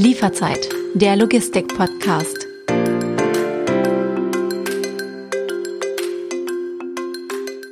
Lieferzeit, 0.00 0.68
der 0.94 1.16
Logistik-Podcast. 1.16 2.46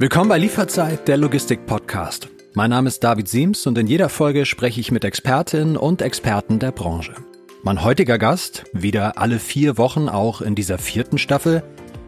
Willkommen 0.00 0.28
bei 0.28 0.36
Lieferzeit, 0.36 1.06
der 1.06 1.18
Logistik-Podcast. 1.18 2.28
Mein 2.54 2.70
Name 2.70 2.88
ist 2.88 3.04
David 3.04 3.28
Siems 3.28 3.64
und 3.68 3.78
in 3.78 3.86
jeder 3.86 4.08
Folge 4.08 4.44
spreche 4.44 4.80
ich 4.80 4.90
mit 4.90 5.04
Expertinnen 5.04 5.76
und 5.76 6.02
Experten 6.02 6.58
der 6.58 6.72
Branche. 6.72 7.14
Mein 7.62 7.84
heutiger 7.84 8.18
Gast, 8.18 8.64
wieder 8.72 9.18
alle 9.18 9.38
vier 9.38 9.78
Wochen 9.78 10.08
auch 10.08 10.40
in 10.40 10.56
dieser 10.56 10.78
vierten 10.78 11.18
Staffel, 11.18 11.62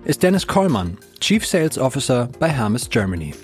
ist 0.05 0.25
Dennis 0.25 0.48
Kollmann, 0.48 0.98
Chief 1.21 1.46
Sales 1.46 1.79
Officer 1.79 2.29
bei 2.41 2.48
Hermes 2.48 2.91
Germany. 2.91 3.35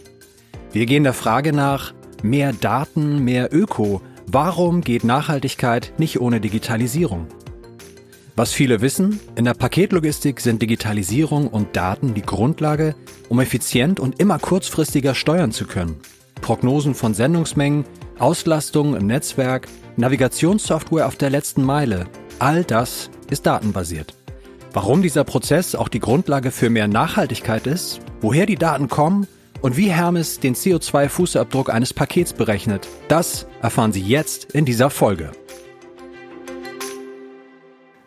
Wir 0.72 0.86
gehen 0.86 1.04
der 1.04 1.14
Frage 1.14 1.52
nach 1.52 1.94
mehr 2.24 2.52
Daten, 2.52 3.24
mehr 3.24 3.54
Öko. 3.54 4.02
Warum 4.26 4.80
geht 4.80 5.04
Nachhaltigkeit 5.04 5.92
nicht 5.98 6.20
ohne 6.20 6.40
Digitalisierung? 6.40 7.26
Was 8.36 8.52
viele 8.52 8.80
wissen, 8.80 9.20
in 9.36 9.44
der 9.44 9.54
Paketlogistik 9.54 10.40
sind 10.40 10.60
Digitalisierung 10.60 11.46
und 11.46 11.76
Daten 11.76 12.14
die 12.14 12.22
Grundlage, 12.22 12.96
um 13.28 13.38
effizient 13.38 14.00
und 14.00 14.18
immer 14.18 14.40
kurzfristiger 14.40 15.14
steuern 15.14 15.52
zu 15.52 15.66
können. 15.66 16.00
Prognosen 16.40 16.94
von 16.94 17.14
Sendungsmengen, 17.14 17.84
Auslastung 18.18 18.96
im 18.96 19.06
Netzwerk, 19.06 19.68
Navigationssoftware 19.96 21.06
auf 21.06 21.14
der 21.16 21.30
letzten 21.30 21.62
Meile, 21.62 22.06
all 22.40 22.64
das 22.64 23.10
ist 23.30 23.46
datenbasiert. 23.46 24.14
Warum 24.72 25.02
dieser 25.02 25.22
Prozess 25.22 25.76
auch 25.76 25.88
die 25.88 26.00
Grundlage 26.00 26.50
für 26.50 26.70
mehr 26.70 26.88
Nachhaltigkeit 26.88 27.68
ist, 27.68 28.00
woher 28.20 28.46
die 28.46 28.56
Daten 28.56 28.88
kommen 28.88 29.28
und 29.60 29.76
wie 29.76 29.90
Hermes 29.90 30.40
den 30.40 30.54
CO2-Fußabdruck 30.54 31.70
eines 31.70 31.94
Pakets 31.94 32.32
berechnet, 32.32 32.88
das 33.08 33.46
erfahren 33.62 33.92
Sie 33.92 34.02
jetzt 34.02 34.52
in 34.52 34.64
dieser 34.64 34.90
Folge. 34.90 35.32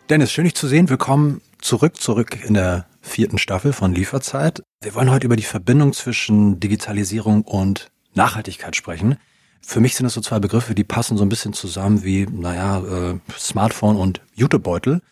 Dennis, 0.08 0.32
schön 0.32 0.44
dich 0.44 0.54
zu 0.54 0.66
sehen. 0.68 0.88
Willkommen 0.88 1.40
zurück, 1.60 1.96
zurück 2.00 2.38
in 2.44 2.54
der 2.54 2.86
vierten 3.02 3.38
Staffel 3.38 3.72
von 3.72 3.94
Lieferzeit. 3.94 4.62
Wir 4.80 4.94
wollen 4.94 5.10
heute 5.10 5.26
über 5.26 5.36
die 5.36 5.42
Verbindung 5.42 5.92
zwischen 5.92 6.60
Digitalisierung 6.60 7.42
und 7.42 7.90
Nachhaltigkeit 8.14 8.76
sprechen. 8.76 9.16
Für 9.60 9.80
mich 9.80 9.96
sind 9.96 10.04
das 10.04 10.14
so 10.14 10.20
zwei 10.20 10.38
Begriffe, 10.38 10.74
die 10.74 10.84
passen 10.84 11.18
so 11.18 11.24
ein 11.24 11.28
bisschen 11.28 11.52
zusammen 11.52 12.04
wie, 12.04 12.26
naja, 12.26 12.78
äh, 12.80 13.18
Smartphone 13.38 13.96
und 13.96 14.22
Jutebeutel. 14.34 15.02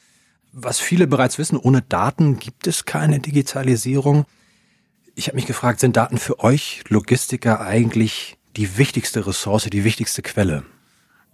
Was 0.52 0.80
viele 0.80 1.06
bereits 1.06 1.36
wissen, 1.36 1.58
ohne 1.58 1.82
Daten 1.82 2.38
gibt 2.38 2.66
es 2.66 2.86
keine 2.86 3.20
Digitalisierung. 3.20 4.24
Ich 5.18 5.28
habe 5.28 5.36
mich 5.36 5.46
gefragt, 5.46 5.80
sind 5.80 5.96
Daten 5.96 6.18
für 6.18 6.40
euch 6.40 6.84
Logistiker 6.90 7.62
eigentlich 7.62 8.36
die 8.54 8.76
wichtigste 8.76 9.26
Ressource, 9.26 9.64
die 9.64 9.82
wichtigste 9.82 10.20
Quelle? 10.20 10.62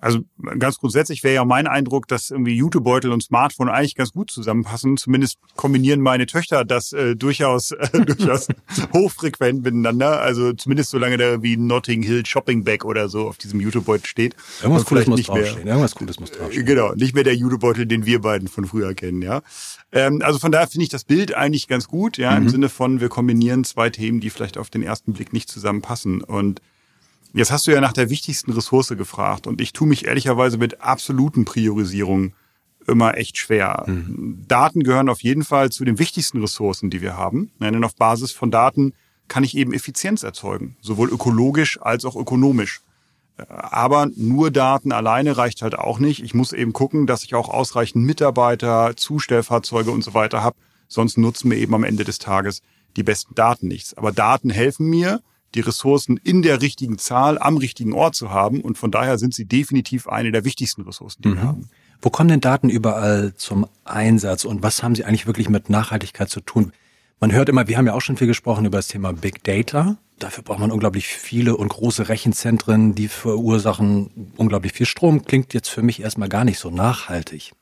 Also 0.02 0.18
ganz 0.58 0.78
grundsätzlich 0.78 1.22
wäre 1.22 1.36
ja 1.36 1.44
mein 1.44 1.68
Eindruck, 1.68 2.08
dass 2.08 2.30
irgendwie 2.30 2.56
Jutebeutel 2.56 3.12
und 3.12 3.22
Smartphone 3.22 3.68
eigentlich 3.68 3.94
ganz 3.94 4.10
gut 4.10 4.32
zusammenpassen. 4.32 4.96
Zumindest 4.96 5.38
kombinieren 5.54 6.00
meine 6.00 6.26
Töchter 6.26 6.64
das 6.64 6.92
äh, 6.92 7.14
durchaus 7.14 7.70
äh, 7.70 8.00
durchaus 8.04 8.48
hochfrequent 8.92 9.62
miteinander. 9.62 10.20
Also 10.20 10.54
zumindest 10.54 10.90
solange 10.90 11.18
da 11.18 11.40
wie 11.44 11.56
Notting 11.56 12.02
Hill 12.02 12.26
Shopping 12.26 12.64
Bag 12.64 12.84
oder 12.84 13.08
so 13.08 13.28
auf 13.28 13.38
diesem 13.38 13.60
Jutebeutel 13.60 14.06
steht. 14.06 14.34
Irgendwas 14.60 14.86
Cooles 14.86 15.06
muss 15.06 15.22
draufstehen. 15.22 15.68
Irgendwas 15.68 15.94
Cooles 15.94 16.18
muss 16.18 16.32
draufstehen. 16.32 16.66
Genau, 16.66 16.94
nicht 16.94 17.14
mehr 17.14 17.22
der 17.22 17.36
Jutebeutel, 17.36 17.86
den 17.86 18.04
wir 18.04 18.20
beiden 18.20 18.48
von 18.48 18.64
früher 18.64 18.94
kennen. 18.94 19.22
Ja. 19.22 19.42
Ähm, 19.92 20.20
also 20.24 20.40
von 20.40 20.50
daher 20.50 20.66
finde 20.66 20.82
ich 20.82 20.90
das 20.90 21.04
Bild 21.04 21.32
eigentlich 21.32 21.68
ganz 21.68 21.86
gut. 21.86 22.18
Ja, 22.18 22.32
mhm. 22.32 22.38
im 22.38 22.48
Sinne 22.48 22.68
von 22.70 23.00
wir 23.00 23.08
kombinieren 23.08 23.62
zwei 23.62 23.88
Themen, 23.88 24.18
die 24.18 24.30
vielleicht 24.30 24.58
auf 24.58 24.68
den 24.68 24.82
ersten 24.82 25.12
Blick 25.12 25.32
nicht 25.32 25.48
zusammenpassen 25.48 26.22
und 26.22 26.60
Jetzt 27.34 27.50
hast 27.50 27.66
du 27.66 27.70
ja 27.70 27.80
nach 27.80 27.92
der 27.92 28.10
wichtigsten 28.10 28.52
Ressource 28.52 28.88
gefragt 28.88 29.46
und 29.46 29.60
ich 29.60 29.72
tue 29.72 29.88
mich 29.88 30.06
ehrlicherweise 30.06 30.58
mit 30.58 30.80
absoluten 30.82 31.44
Priorisierungen 31.44 32.34
immer 32.86 33.16
echt 33.16 33.38
schwer. 33.38 33.84
Mhm. 33.86 34.44
Daten 34.48 34.82
gehören 34.82 35.08
auf 35.08 35.22
jeden 35.22 35.44
Fall 35.44 35.70
zu 35.70 35.84
den 35.84 35.98
wichtigsten 35.98 36.40
Ressourcen, 36.40 36.90
die 36.90 37.00
wir 37.00 37.16
haben. 37.16 37.50
Denn 37.60 37.84
auf 37.84 37.94
Basis 37.94 38.32
von 38.32 38.50
Daten 38.50 38.92
kann 39.28 39.44
ich 39.44 39.56
eben 39.56 39.72
Effizienz 39.72 40.22
erzeugen, 40.22 40.76
sowohl 40.80 41.08
ökologisch 41.08 41.80
als 41.80 42.04
auch 42.04 42.16
ökonomisch. 42.16 42.80
Aber 43.48 44.08
nur 44.16 44.50
Daten 44.50 44.92
alleine 44.92 45.36
reicht 45.36 45.62
halt 45.62 45.78
auch 45.78 45.98
nicht. 45.98 46.22
Ich 46.22 46.34
muss 46.34 46.52
eben 46.52 46.72
gucken, 46.72 47.06
dass 47.06 47.24
ich 47.24 47.34
auch 47.34 47.48
ausreichend 47.48 48.04
Mitarbeiter, 48.04 48.94
Zustellfahrzeuge 48.96 49.90
und 49.90 50.04
so 50.04 50.12
weiter 50.12 50.42
habe. 50.42 50.56
Sonst 50.86 51.16
nutzen 51.16 51.48
mir 51.48 51.56
eben 51.56 51.74
am 51.74 51.84
Ende 51.84 52.04
des 52.04 52.18
Tages 52.18 52.60
die 52.96 53.02
besten 53.02 53.34
Daten 53.34 53.68
nichts. 53.68 53.94
Aber 53.94 54.12
Daten 54.12 54.50
helfen 54.50 54.86
mir, 54.90 55.22
die 55.54 55.60
Ressourcen 55.60 56.16
in 56.16 56.42
der 56.42 56.60
richtigen 56.60 56.98
Zahl 56.98 57.38
am 57.38 57.56
richtigen 57.56 57.92
Ort 57.92 58.14
zu 58.14 58.30
haben. 58.30 58.60
Und 58.60 58.78
von 58.78 58.90
daher 58.90 59.18
sind 59.18 59.34
sie 59.34 59.44
definitiv 59.44 60.08
eine 60.08 60.32
der 60.32 60.44
wichtigsten 60.44 60.82
Ressourcen, 60.82 61.22
die 61.22 61.28
mhm. 61.28 61.34
wir 61.34 61.42
haben. 61.42 61.68
Wo 62.00 62.10
kommen 62.10 62.28
denn 62.28 62.40
Daten 62.40 62.68
überall 62.68 63.34
zum 63.36 63.66
Einsatz 63.84 64.44
und 64.44 64.62
was 64.62 64.82
haben 64.82 64.96
sie 64.96 65.04
eigentlich 65.04 65.26
wirklich 65.26 65.48
mit 65.48 65.70
Nachhaltigkeit 65.70 66.28
zu 66.28 66.40
tun? 66.40 66.72
Man 67.20 67.30
hört 67.30 67.48
immer, 67.48 67.68
wir 67.68 67.78
haben 67.78 67.86
ja 67.86 67.94
auch 67.94 68.00
schon 68.00 68.16
viel 68.16 68.26
gesprochen 68.26 68.64
über 68.64 68.78
das 68.78 68.88
Thema 68.88 69.12
Big 69.12 69.44
Data. 69.44 69.96
Dafür 70.18 70.42
braucht 70.42 70.58
man 70.58 70.72
unglaublich 70.72 71.06
viele 71.06 71.56
und 71.56 71.68
große 71.68 72.08
Rechenzentren, 72.08 72.96
die 72.96 73.06
verursachen 73.06 74.32
unglaublich 74.36 74.72
viel 74.72 74.86
Strom. 74.86 75.24
Klingt 75.24 75.54
jetzt 75.54 75.68
für 75.68 75.82
mich 75.82 76.02
erstmal 76.02 76.28
gar 76.28 76.44
nicht 76.44 76.58
so 76.58 76.70
nachhaltig. 76.70 77.52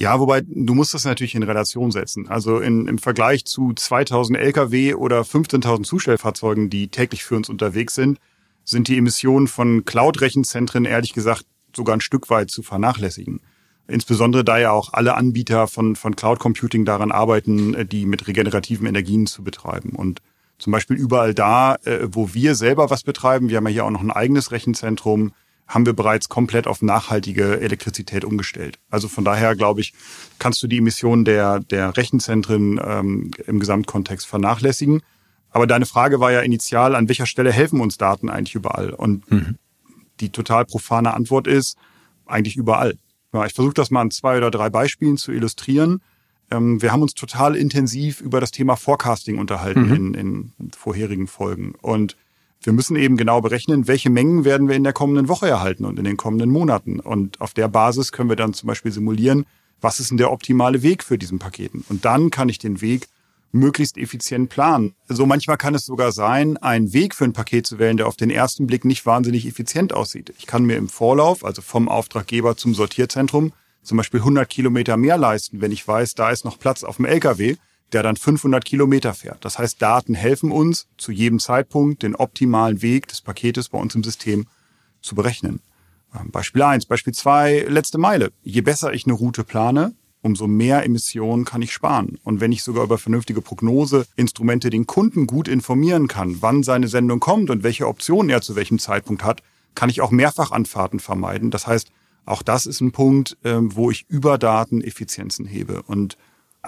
Ja, 0.00 0.20
wobei 0.20 0.42
du 0.46 0.74
musst 0.74 0.94
das 0.94 1.04
natürlich 1.04 1.34
in 1.34 1.42
Relation 1.42 1.90
setzen. 1.90 2.28
Also 2.28 2.60
in, 2.60 2.86
im 2.86 2.98
Vergleich 2.98 3.44
zu 3.46 3.72
2000 3.74 4.38
Lkw 4.38 4.94
oder 4.94 5.22
15.000 5.22 5.82
Zustellfahrzeugen, 5.82 6.70
die 6.70 6.86
täglich 6.86 7.24
für 7.24 7.34
uns 7.34 7.48
unterwegs 7.48 7.96
sind, 7.96 8.18
sind 8.64 8.86
die 8.86 8.96
Emissionen 8.96 9.48
von 9.48 9.84
Cloud-Rechenzentren 9.84 10.84
ehrlich 10.84 11.14
gesagt 11.14 11.46
sogar 11.74 11.96
ein 11.96 12.00
Stück 12.00 12.30
weit 12.30 12.48
zu 12.48 12.62
vernachlässigen. 12.62 13.40
Insbesondere 13.88 14.44
da 14.44 14.58
ja 14.58 14.70
auch 14.70 14.92
alle 14.92 15.16
Anbieter 15.16 15.66
von, 15.66 15.96
von 15.96 16.14
Cloud 16.14 16.38
Computing 16.38 16.84
daran 16.84 17.10
arbeiten, 17.10 17.88
die 17.88 18.06
mit 18.06 18.28
regenerativen 18.28 18.86
Energien 18.86 19.26
zu 19.26 19.42
betreiben. 19.42 19.96
Und 19.96 20.22
zum 20.58 20.72
Beispiel 20.72 20.96
überall 20.96 21.34
da, 21.34 21.74
äh, 21.84 22.06
wo 22.08 22.34
wir 22.34 22.54
selber 22.54 22.88
was 22.90 23.02
betreiben, 23.02 23.48
wir 23.48 23.56
haben 23.56 23.66
ja 23.66 23.72
hier 23.72 23.84
auch 23.84 23.90
noch 23.90 24.02
ein 24.02 24.12
eigenes 24.12 24.52
Rechenzentrum, 24.52 25.32
haben 25.68 25.84
wir 25.84 25.92
bereits 25.92 26.28
komplett 26.28 26.66
auf 26.66 26.80
nachhaltige 26.80 27.60
Elektrizität 27.60 28.24
umgestellt. 28.24 28.78
Also 28.90 29.06
von 29.06 29.24
daher 29.24 29.54
glaube 29.54 29.82
ich, 29.82 29.92
kannst 30.38 30.62
du 30.62 30.66
die 30.66 30.78
Emissionen 30.78 31.24
der, 31.24 31.60
der 31.60 31.96
Rechenzentren 31.96 32.80
ähm, 32.82 33.30
im 33.46 33.60
Gesamtkontext 33.60 34.26
vernachlässigen. 34.26 35.02
Aber 35.50 35.66
deine 35.66 35.86
Frage 35.86 36.20
war 36.20 36.32
ja 36.32 36.40
initial, 36.40 36.94
an 36.94 37.08
welcher 37.08 37.26
Stelle 37.26 37.52
helfen 37.52 37.80
uns 37.80 37.98
Daten 37.98 38.30
eigentlich 38.30 38.54
überall? 38.54 38.90
Und 38.90 39.30
mhm. 39.30 39.56
die 40.20 40.30
total 40.30 40.64
profane 40.64 41.14
Antwort 41.14 41.46
ist, 41.46 41.76
eigentlich 42.26 42.56
überall. 42.56 42.96
Ja, 43.32 43.44
ich 43.44 43.54
versuche 43.54 43.74
das 43.74 43.90
mal 43.90 44.00
an 44.00 44.10
zwei 44.10 44.38
oder 44.38 44.50
drei 44.50 44.70
Beispielen 44.70 45.18
zu 45.18 45.32
illustrieren. 45.32 46.00
Ähm, 46.50 46.80
wir 46.80 46.92
haben 46.92 47.02
uns 47.02 47.14
total 47.14 47.56
intensiv 47.56 48.20
über 48.20 48.40
das 48.40 48.50
Thema 48.50 48.76
Forecasting 48.76 49.38
unterhalten 49.38 49.88
mhm. 49.88 50.14
in, 50.14 50.52
in 50.58 50.70
vorherigen 50.72 51.26
Folgen. 51.26 51.74
Und 51.80 52.16
wir 52.62 52.72
müssen 52.72 52.96
eben 52.96 53.16
genau 53.16 53.40
berechnen, 53.40 53.86
welche 53.86 54.10
Mengen 54.10 54.44
werden 54.44 54.68
wir 54.68 54.76
in 54.76 54.84
der 54.84 54.92
kommenden 54.92 55.28
Woche 55.28 55.48
erhalten 55.48 55.84
und 55.84 55.98
in 55.98 56.04
den 56.04 56.16
kommenden 56.16 56.50
Monaten. 56.50 57.00
Und 57.00 57.40
auf 57.40 57.54
der 57.54 57.68
Basis 57.68 58.12
können 58.12 58.28
wir 58.28 58.36
dann 58.36 58.52
zum 58.52 58.66
Beispiel 58.66 58.92
simulieren, 58.92 59.46
was 59.80 60.00
ist 60.00 60.10
denn 60.10 60.18
der 60.18 60.32
optimale 60.32 60.82
Weg 60.82 61.04
für 61.04 61.18
diesen 61.18 61.38
Paketen. 61.38 61.84
Und 61.88 62.04
dann 62.04 62.30
kann 62.30 62.48
ich 62.48 62.58
den 62.58 62.80
Weg 62.80 63.08
möglichst 63.52 63.96
effizient 63.96 64.50
planen. 64.50 64.94
So 65.06 65.12
also 65.14 65.26
manchmal 65.26 65.56
kann 65.56 65.74
es 65.74 65.86
sogar 65.86 66.12
sein, 66.12 66.56
einen 66.58 66.92
Weg 66.92 67.14
für 67.14 67.24
ein 67.24 67.32
Paket 67.32 67.66
zu 67.66 67.78
wählen, 67.78 67.96
der 67.96 68.06
auf 68.06 68.16
den 68.16 68.30
ersten 68.30 68.66
Blick 68.66 68.84
nicht 68.84 69.06
wahnsinnig 69.06 69.46
effizient 69.46 69.94
aussieht. 69.94 70.34
Ich 70.38 70.46
kann 70.46 70.64
mir 70.64 70.76
im 70.76 70.88
Vorlauf, 70.88 71.44
also 71.44 71.62
vom 71.62 71.88
Auftraggeber 71.88 72.56
zum 72.56 72.74
Sortierzentrum, 72.74 73.52
zum 73.82 73.96
Beispiel 73.96 74.20
100 74.20 74.48
Kilometer 74.48 74.96
mehr 74.96 75.16
leisten, 75.16 75.60
wenn 75.60 75.72
ich 75.72 75.86
weiß, 75.86 76.14
da 76.14 76.30
ist 76.30 76.44
noch 76.44 76.58
Platz 76.58 76.84
auf 76.84 76.96
dem 76.96 77.06
LKW 77.06 77.56
der 77.92 78.02
dann 78.02 78.16
500 78.16 78.64
Kilometer 78.64 79.14
fährt. 79.14 79.44
Das 79.44 79.58
heißt, 79.58 79.80
Daten 79.80 80.14
helfen 80.14 80.50
uns, 80.50 80.86
zu 80.98 81.12
jedem 81.12 81.38
Zeitpunkt 81.38 82.02
den 82.02 82.14
optimalen 82.14 82.82
Weg 82.82 83.08
des 83.08 83.20
Paketes 83.20 83.68
bei 83.68 83.78
uns 83.78 83.94
im 83.94 84.04
System 84.04 84.46
zu 85.00 85.14
berechnen. 85.14 85.60
Ähm, 86.14 86.30
Beispiel 86.30 86.62
eins, 86.62 86.86
Beispiel 86.86 87.14
zwei, 87.14 87.64
letzte 87.68 87.98
Meile. 87.98 88.32
Je 88.42 88.60
besser 88.60 88.92
ich 88.92 89.06
eine 89.06 89.14
Route 89.14 89.44
plane, 89.44 89.94
umso 90.22 90.46
mehr 90.46 90.84
Emissionen 90.84 91.44
kann 91.44 91.62
ich 91.62 91.72
sparen. 91.72 92.18
Und 92.24 92.40
wenn 92.40 92.52
ich 92.52 92.62
sogar 92.62 92.84
über 92.84 92.98
vernünftige 92.98 93.40
Prognoseinstrumente 93.40 94.70
den 94.70 94.86
Kunden 94.86 95.26
gut 95.26 95.48
informieren 95.48 96.08
kann, 96.08 96.38
wann 96.40 96.62
seine 96.62 96.88
Sendung 96.88 97.20
kommt 97.20 97.50
und 97.50 97.62
welche 97.62 97.86
Optionen 97.86 98.30
er 98.30 98.42
zu 98.42 98.56
welchem 98.56 98.78
Zeitpunkt 98.78 99.24
hat, 99.24 99.42
kann 99.74 99.90
ich 99.90 100.00
auch 100.00 100.10
Mehrfachanfahrten 100.10 101.00
vermeiden. 101.00 101.50
Das 101.50 101.66
heißt, 101.66 101.90
auch 102.24 102.42
das 102.42 102.66
ist 102.66 102.80
ein 102.80 102.92
Punkt, 102.92 103.38
ähm, 103.44 103.74
wo 103.74 103.90
ich 103.90 104.04
über 104.08 104.38
Daten 104.38 104.82
Effizienzen 104.82 105.46
hebe. 105.46 105.82
Und 105.82 106.18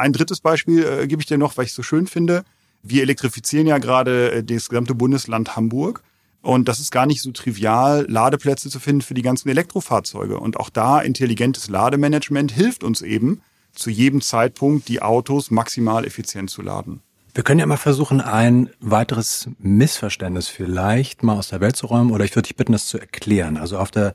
ein 0.00 0.12
drittes 0.12 0.40
Beispiel 0.40 0.84
äh, 0.84 1.06
gebe 1.06 1.22
ich 1.22 1.26
dir 1.26 1.38
noch, 1.38 1.56
weil 1.56 1.64
ich 1.64 1.70
es 1.70 1.76
so 1.76 1.82
schön 1.82 2.06
finde. 2.06 2.44
Wir 2.82 3.02
elektrifizieren 3.02 3.66
ja 3.66 3.78
gerade 3.78 4.32
äh, 4.32 4.44
das 4.44 4.68
gesamte 4.68 4.94
Bundesland 4.94 5.56
Hamburg. 5.56 6.02
Und 6.42 6.68
das 6.68 6.80
ist 6.80 6.90
gar 6.90 7.04
nicht 7.04 7.20
so 7.20 7.32
trivial, 7.32 8.06
Ladeplätze 8.08 8.70
zu 8.70 8.80
finden 8.80 9.02
für 9.02 9.12
die 9.12 9.22
ganzen 9.22 9.50
Elektrofahrzeuge. 9.50 10.40
Und 10.40 10.58
auch 10.58 10.70
da 10.70 11.00
intelligentes 11.00 11.68
Lademanagement 11.68 12.50
hilft 12.50 12.82
uns 12.82 13.02
eben, 13.02 13.42
zu 13.74 13.90
jedem 13.90 14.20
Zeitpunkt 14.20 14.88
die 14.88 15.02
Autos 15.02 15.50
maximal 15.50 16.04
effizient 16.04 16.50
zu 16.50 16.62
laden. 16.62 17.02
Wir 17.34 17.44
können 17.44 17.60
ja 17.60 17.66
mal 17.66 17.76
versuchen, 17.76 18.20
ein 18.20 18.70
weiteres 18.80 19.48
Missverständnis 19.58 20.48
vielleicht 20.48 21.22
mal 21.22 21.36
aus 21.36 21.48
der 21.48 21.60
Welt 21.60 21.76
zu 21.76 21.86
räumen 21.86 22.10
oder 22.10 22.24
ich 22.24 22.34
würde 22.34 22.48
dich 22.48 22.56
bitten, 22.56 22.72
das 22.72 22.86
zu 22.86 22.98
erklären. 22.98 23.56
Also 23.56 23.78
auf 23.78 23.90
der 23.92 24.14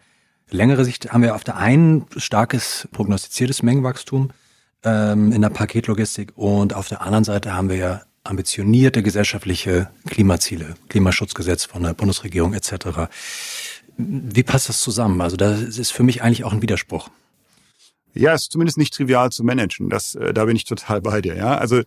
längere 0.50 0.84
Sicht 0.84 1.14
haben 1.14 1.22
wir 1.22 1.36
auf 1.36 1.44
der 1.44 1.58
einen 1.58 2.06
starkes 2.18 2.90
prognostiziertes 2.92 3.64
Mengenwachstum 3.64 4.32
ähm, 4.86 5.32
in 5.32 5.42
der 5.42 5.50
Paketlogistik 5.50 6.34
und 6.36 6.74
auf 6.74 6.88
der 6.88 7.02
anderen 7.02 7.24
Seite 7.24 7.54
haben 7.54 7.70
wir 7.70 7.78
ja 7.78 8.02
ambitionierte 8.24 9.04
gesellschaftliche 9.04 9.90
Klimaziele, 10.08 10.76
Klimaschutzgesetz 10.90 11.66
von 11.66 11.84
der 11.84 11.94
Bundesregierung 11.94 12.54
etc. 12.54 13.10
Wie 13.98 14.44
passt 14.44 14.70
das 14.70 14.82
zusammen? 14.82 15.22
Also 15.22 15.38
das 15.38 15.62
ist 15.62 15.92
für 15.92 16.04
mich 16.04 16.24
eigentlich 16.24 16.44
auch 16.44 16.54
ein 16.54 16.62
Widerspruch. 16.62 17.10
Ja, 18.14 18.34
ist 18.34 18.52
zumindest 18.52 18.78
nicht 18.78 18.94
trivial 18.94 19.32
zu 19.32 19.44
managen. 19.44 19.90
Das, 19.90 20.16
äh, 20.16 20.34
da 20.34 20.46
bin 20.46 20.56
ich 20.56 20.64
total 20.64 21.02
bei 21.02 21.22
dir. 21.22 21.36
Ja, 21.36 21.58
also 21.58 21.82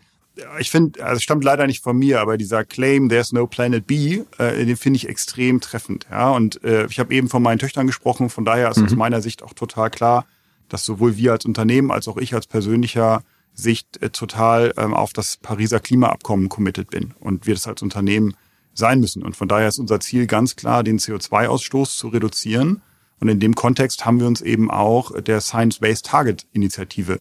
ich 0.61 0.71
finde, 0.71 1.03
also 1.03 1.17
es 1.17 1.23
stammt 1.23 1.43
leider 1.43 1.67
nicht 1.67 1.83
von 1.83 1.97
mir, 1.97 2.21
aber 2.21 2.37
dieser 2.37 2.65
Claim, 2.65 3.09
there's 3.09 3.33
no 3.33 3.47
planet 3.47 3.87
B, 3.87 4.23
äh, 4.39 4.65
den 4.65 4.77
finde 4.77 4.99
ich 4.99 5.09
extrem 5.09 5.61
treffend. 5.61 6.06
Ja, 6.11 6.31
und 6.31 6.62
äh, 6.62 6.87
ich 6.87 7.00
habe 7.00 7.12
eben 7.15 7.29
von 7.29 7.43
meinen 7.43 7.59
Töchtern 7.59 7.87
gesprochen. 7.87 8.31
Von 8.31 8.45
daher 8.45 8.71
ist 8.71 8.77
mhm. 8.77 8.87
aus 8.87 8.95
meiner 8.95 9.21
Sicht 9.21 9.43
auch 9.43 9.55
total 9.55 9.91
klar, 9.91 10.27
dass 10.69 10.85
sowohl 10.85 11.17
wir 11.17 11.32
als 11.32 11.44
Unternehmen 11.44 11.91
als 11.91 12.09
auch 12.09 12.17
ich 12.17 12.35
als 12.35 12.47
persönlicher 12.47 13.23
Sicht 13.55 14.00
äh, 14.03 14.11
total 14.11 14.73
ähm, 14.76 14.94
auf 14.94 15.12
das 15.12 15.37
Pariser 15.37 15.81
Klimaabkommen 15.81 16.49
committed 16.49 16.91
bin 16.91 17.15
und 17.20 17.47
wir 17.47 17.55
das 17.55 17.67
als 17.67 17.82
Unternehmen 17.82 18.35
sein 18.75 19.00
müssen. 19.00 19.23
Und 19.23 19.37
von 19.37 19.49
daher 19.49 19.69
ist 19.69 19.79
unser 19.79 20.00
Ziel 20.00 20.26
ganz 20.26 20.55
klar, 20.55 20.85
den 20.85 20.99
CO2-Ausstoß 20.99 21.97
zu 21.97 22.09
reduzieren 22.09 22.82
und 23.20 23.29
in 23.29 23.41
dem 23.41 23.55
Kontext 23.55 24.05
haben 24.05 24.20
wir 24.20 24.26
uns 24.26 24.41
eben 24.41 24.70
auch 24.70 25.20
der 25.20 25.41
Science-Based 25.41 26.06
Target 26.06 26.47
Initiative 26.53 27.21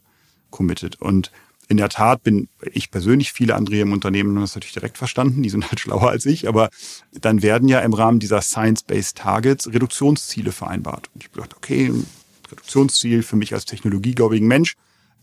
committed. 0.52 1.02
Und 1.02 1.32
in 1.68 1.78
der 1.78 1.90
Tat 1.90 2.24
bin 2.24 2.50
ich 2.62 2.92
persönlich, 2.92 3.34
viele 3.34 3.56
andere 3.56 3.78
im 3.80 3.92
Unternehmen 3.92 4.36
haben 4.36 4.42
das 4.42 4.56
natürlich 4.56 4.74
direkt 4.74 4.98
verstanden, 4.98 5.44
die 5.44 5.50
sind 5.50 5.68
halt 5.70 5.80
schlauer 5.80 6.10
als 6.10 6.26
ich, 6.26 6.48
aber 6.48 6.70
dann 7.12 7.42
werden 7.42 7.68
ja 7.68 7.80
im 7.80 7.94
Rahmen 7.94 8.20
dieser 8.20 8.42
Science-Based 8.42 9.18
Targets 9.18 9.68
Reduktionsziele 9.68 10.52
vereinbart. 10.52 11.10
Und 11.14 11.24
ich 11.24 11.30
habe 11.30 11.42
gedacht, 11.42 11.58
okay, 11.58 11.92
Reduktionsziel 12.52 13.24
für 13.24 13.36
mich 13.36 13.54
als 13.54 13.66
technologiegläubigen 13.66 14.48
Mensch, 14.48 14.76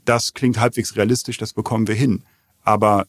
das 0.05 0.35
klingt 0.35 0.61
halbwegs 0.61 0.97
realistisch, 0.97 1.38
das 1.38 1.53
bekommen 1.53 1.88
wir 1.88 1.94
hin. 1.94 2.23
Aber 2.62 3.06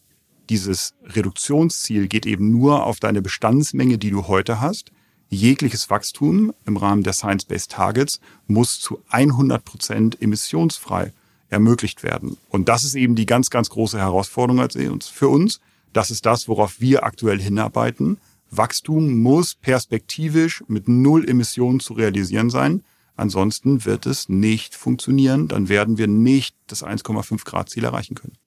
dieses 0.49 0.93
Reduktionsziel 1.03 2.07
geht 2.07 2.25
eben 2.25 2.51
nur 2.51 2.85
auf 2.85 2.99
deine 2.99 3.21
Bestandsmenge, 3.21 3.97
die 3.97 4.11
du 4.11 4.27
heute 4.27 4.61
hast 4.61 4.91
jegliches 5.29 5.89
Wachstum 5.89 6.53
im 6.65 6.77
Rahmen 6.77 7.03
der 7.03 7.13
Science-Based 7.13 7.71
Targets 7.71 8.19
muss 8.47 8.79
zu 8.79 9.01
100 9.09 9.63
Prozent 9.63 10.21
emissionsfrei 10.21 11.13
ermöglicht 11.49 12.03
werden. 12.03 12.37
Und 12.49 12.69
das 12.69 12.83
ist 12.83 12.95
eben 12.95 13.15
die 13.15 13.25
ganz, 13.25 13.49
ganz 13.49 13.69
große 13.69 13.97
Herausforderung 13.97 14.67
für 15.01 15.29
uns. 15.29 15.59
Das 15.93 16.11
ist 16.11 16.25
das, 16.25 16.47
worauf 16.47 16.79
wir 16.79 17.03
aktuell 17.03 17.39
hinarbeiten. 17.39 18.17
Wachstum 18.51 19.21
muss 19.21 19.55
perspektivisch 19.55 20.63
mit 20.67 20.87
Null 20.87 21.27
Emissionen 21.27 21.79
zu 21.79 21.93
realisieren 21.93 22.49
sein. 22.49 22.83
Ansonsten 23.15 23.85
wird 23.85 24.05
es 24.05 24.29
nicht 24.29 24.75
funktionieren. 24.75 25.47
Dann 25.47 25.69
werden 25.69 25.97
wir 25.97 26.07
nicht 26.07 26.55
das 26.67 26.83
1,5 26.83 27.45
Grad 27.45 27.69
Ziel 27.69 27.85
erreichen 27.85 28.15
können. 28.15 28.37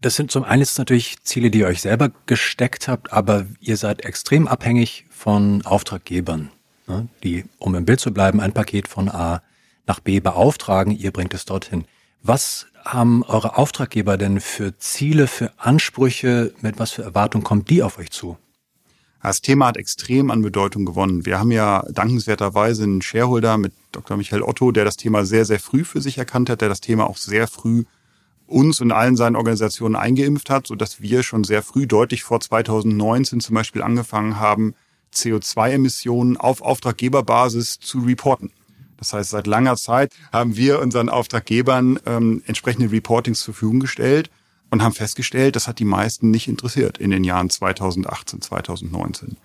Das 0.00 0.14
sind 0.14 0.30
zum 0.30 0.44
einen 0.44 0.66
natürlich 0.76 1.22
Ziele, 1.22 1.50
die 1.50 1.60
ihr 1.60 1.66
euch 1.66 1.80
selber 1.80 2.10
gesteckt 2.26 2.86
habt, 2.86 3.12
aber 3.12 3.46
ihr 3.60 3.76
seid 3.76 4.04
extrem 4.04 4.46
abhängig 4.46 5.06
von 5.08 5.64
Auftraggebern, 5.64 6.50
ne, 6.86 7.08
die, 7.22 7.44
um 7.58 7.74
im 7.74 7.86
Bild 7.86 8.00
zu 8.00 8.12
bleiben, 8.12 8.40
ein 8.40 8.52
Paket 8.52 8.88
von 8.88 9.08
A 9.08 9.42
nach 9.86 10.00
B 10.00 10.20
beauftragen, 10.20 10.92
ihr 10.92 11.12
bringt 11.12 11.32
es 11.32 11.46
dorthin. 11.46 11.86
Was 12.22 12.66
haben 12.84 13.22
eure 13.22 13.56
Auftraggeber 13.56 14.16
denn 14.18 14.40
für 14.40 14.76
Ziele, 14.78 15.26
für 15.26 15.52
Ansprüche, 15.58 16.52
mit 16.60 16.78
was 16.78 16.90
für 16.92 17.02
Erwartungen 17.02 17.44
kommt 17.44 17.70
die 17.70 17.82
auf 17.82 17.98
euch 17.98 18.10
zu? 18.10 18.36
Das 19.26 19.40
Thema 19.40 19.66
hat 19.66 19.76
extrem 19.76 20.30
an 20.30 20.40
Bedeutung 20.42 20.84
gewonnen. 20.84 21.26
Wir 21.26 21.40
haben 21.40 21.50
ja 21.50 21.82
dankenswerterweise 21.90 22.84
einen 22.84 23.02
Shareholder 23.02 23.58
mit 23.58 23.72
Dr. 23.90 24.16
Michael 24.16 24.44
Otto, 24.44 24.70
der 24.70 24.84
das 24.84 24.96
Thema 24.96 25.24
sehr, 25.24 25.44
sehr 25.44 25.58
früh 25.58 25.82
für 25.82 26.00
sich 26.00 26.16
erkannt 26.16 26.48
hat, 26.48 26.60
der 26.60 26.68
das 26.68 26.80
Thema 26.80 27.10
auch 27.10 27.16
sehr 27.16 27.48
früh 27.48 27.86
uns 28.46 28.80
und 28.80 28.92
allen 28.92 29.16
seinen 29.16 29.34
Organisationen 29.34 29.96
eingeimpft 29.96 30.48
hat, 30.48 30.68
so 30.68 30.76
dass 30.76 31.00
wir 31.00 31.24
schon 31.24 31.42
sehr 31.42 31.64
früh 31.64 31.88
deutlich 31.88 32.22
vor 32.22 32.38
2019 32.38 33.40
zum 33.40 33.56
Beispiel 33.56 33.82
angefangen 33.82 34.38
haben, 34.38 34.76
CO2-Emissionen 35.12 36.36
auf 36.36 36.62
Auftraggeberbasis 36.62 37.80
zu 37.80 37.98
reporten. 38.02 38.52
Das 38.96 39.12
heißt, 39.12 39.30
seit 39.30 39.48
langer 39.48 39.74
Zeit 39.74 40.12
haben 40.32 40.56
wir 40.56 40.78
unseren 40.78 41.08
Auftraggebern 41.08 41.98
ähm, 42.06 42.44
entsprechende 42.46 42.92
Reportings 42.92 43.40
zur 43.40 43.54
Verfügung 43.54 43.80
gestellt 43.80 44.30
und 44.70 44.82
haben 44.82 44.94
festgestellt, 44.94 45.56
das 45.56 45.68
hat 45.68 45.78
die 45.78 45.84
meisten 45.84 46.30
nicht 46.30 46.48
interessiert 46.48 46.98
in 46.98 47.10
den 47.10 47.24
Jahren 47.24 47.50
2018, 47.50 48.42
2019. 48.42 49.36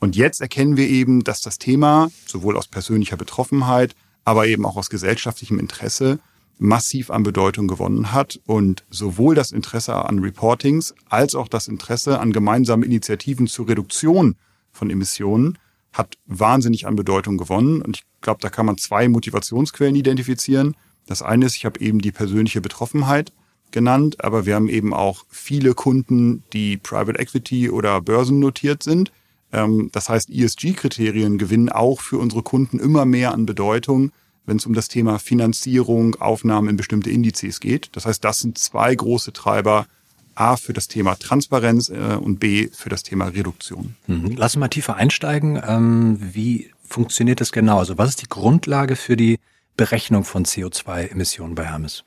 Und 0.00 0.16
jetzt 0.16 0.40
erkennen 0.40 0.76
wir 0.76 0.88
eben, 0.88 1.24
dass 1.24 1.40
das 1.40 1.58
Thema 1.58 2.10
sowohl 2.26 2.56
aus 2.56 2.66
persönlicher 2.66 3.16
Betroffenheit, 3.16 3.94
aber 4.24 4.46
eben 4.46 4.66
auch 4.66 4.76
aus 4.76 4.90
gesellschaftlichem 4.90 5.58
Interesse 5.58 6.18
massiv 6.58 7.10
an 7.10 7.22
Bedeutung 7.22 7.68
gewonnen 7.68 8.12
hat 8.12 8.40
und 8.46 8.84
sowohl 8.90 9.34
das 9.34 9.52
Interesse 9.52 9.94
an 9.94 10.20
Reportings 10.20 10.94
als 11.08 11.34
auch 11.34 11.48
das 11.48 11.68
Interesse 11.68 12.20
an 12.20 12.32
gemeinsamen 12.32 12.84
Initiativen 12.84 13.46
zur 13.46 13.68
Reduktion 13.68 14.36
von 14.72 14.90
Emissionen 14.90 15.58
hat 15.92 16.18
wahnsinnig 16.26 16.86
an 16.86 16.96
Bedeutung 16.96 17.38
gewonnen. 17.38 17.80
Und 17.80 17.98
ich 17.98 18.04
glaube, 18.20 18.40
da 18.40 18.50
kann 18.50 18.66
man 18.66 18.78
zwei 18.78 19.08
Motivationsquellen 19.08 19.94
identifizieren. 19.94 20.76
Das 21.06 21.22
eine 21.22 21.46
ist, 21.46 21.56
ich 21.56 21.64
habe 21.64 21.80
eben 21.80 22.00
die 22.00 22.12
persönliche 22.12 22.60
Betroffenheit 22.60 23.32
genannt, 23.74 24.24
aber 24.24 24.46
wir 24.46 24.54
haben 24.54 24.70
eben 24.70 24.94
auch 24.94 25.26
viele 25.28 25.74
Kunden, 25.74 26.42
die 26.54 26.78
Private 26.78 27.18
Equity 27.18 27.68
oder 27.68 28.00
börsennotiert 28.00 28.82
sind. 28.82 29.12
Ähm, 29.52 29.90
das 29.92 30.08
heißt, 30.08 30.30
ESG-Kriterien 30.30 31.36
gewinnen 31.36 31.68
auch 31.68 32.00
für 32.00 32.16
unsere 32.16 32.42
Kunden 32.42 32.78
immer 32.78 33.04
mehr 33.04 33.34
an 33.34 33.44
Bedeutung 33.44 34.12
wenn 34.46 34.58
es 34.58 34.66
um 34.66 34.74
das 34.74 34.88
Thema 34.88 35.18
Finanzierung, 35.18 36.16
Aufnahmen 36.16 36.68
in 36.68 36.76
bestimmte 36.76 37.10
Indizes 37.10 37.60
geht. 37.60 37.90
Das 37.92 38.06
heißt, 38.06 38.24
das 38.24 38.40
sind 38.40 38.58
zwei 38.58 38.94
große 38.94 39.32
Treiber, 39.32 39.86
A 40.34 40.56
für 40.56 40.72
das 40.72 40.88
Thema 40.88 41.14
Transparenz 41.14 41.90
äh, 41.90 42.18
und 42.20 42.40
B 42.40 42.68
für 42.72 42.88
das 42.88 43.04
Thema 43.04 43.26
Reduktion. 43.26 43.94
Mhm. 44.06 44.34
Lass 44.36 44.56
uns 44.56 44.60
mal 44.60 44.68
tiefer 44.68 44.96
einsteigen. 44.96 45.62
Ähm, 45.64 46.18
wie 46.20 46.70
funktioniert 46.82 47.40
das 47.40 47.52
genau? 47.52 47.78
Also 47.78 47.98
was 47.98 48.10
ist 48.10 48.22
die 48.22 48.28
Grundlage 48.28 48.96
für 48.96 49.16
die 49.16 49.38
Berechnung 49.76 50.24
von 50.24 50.44
CO2-Emissionen 50.44 51.54
bei 51.54 51.64
Hermes? 51.64 52.04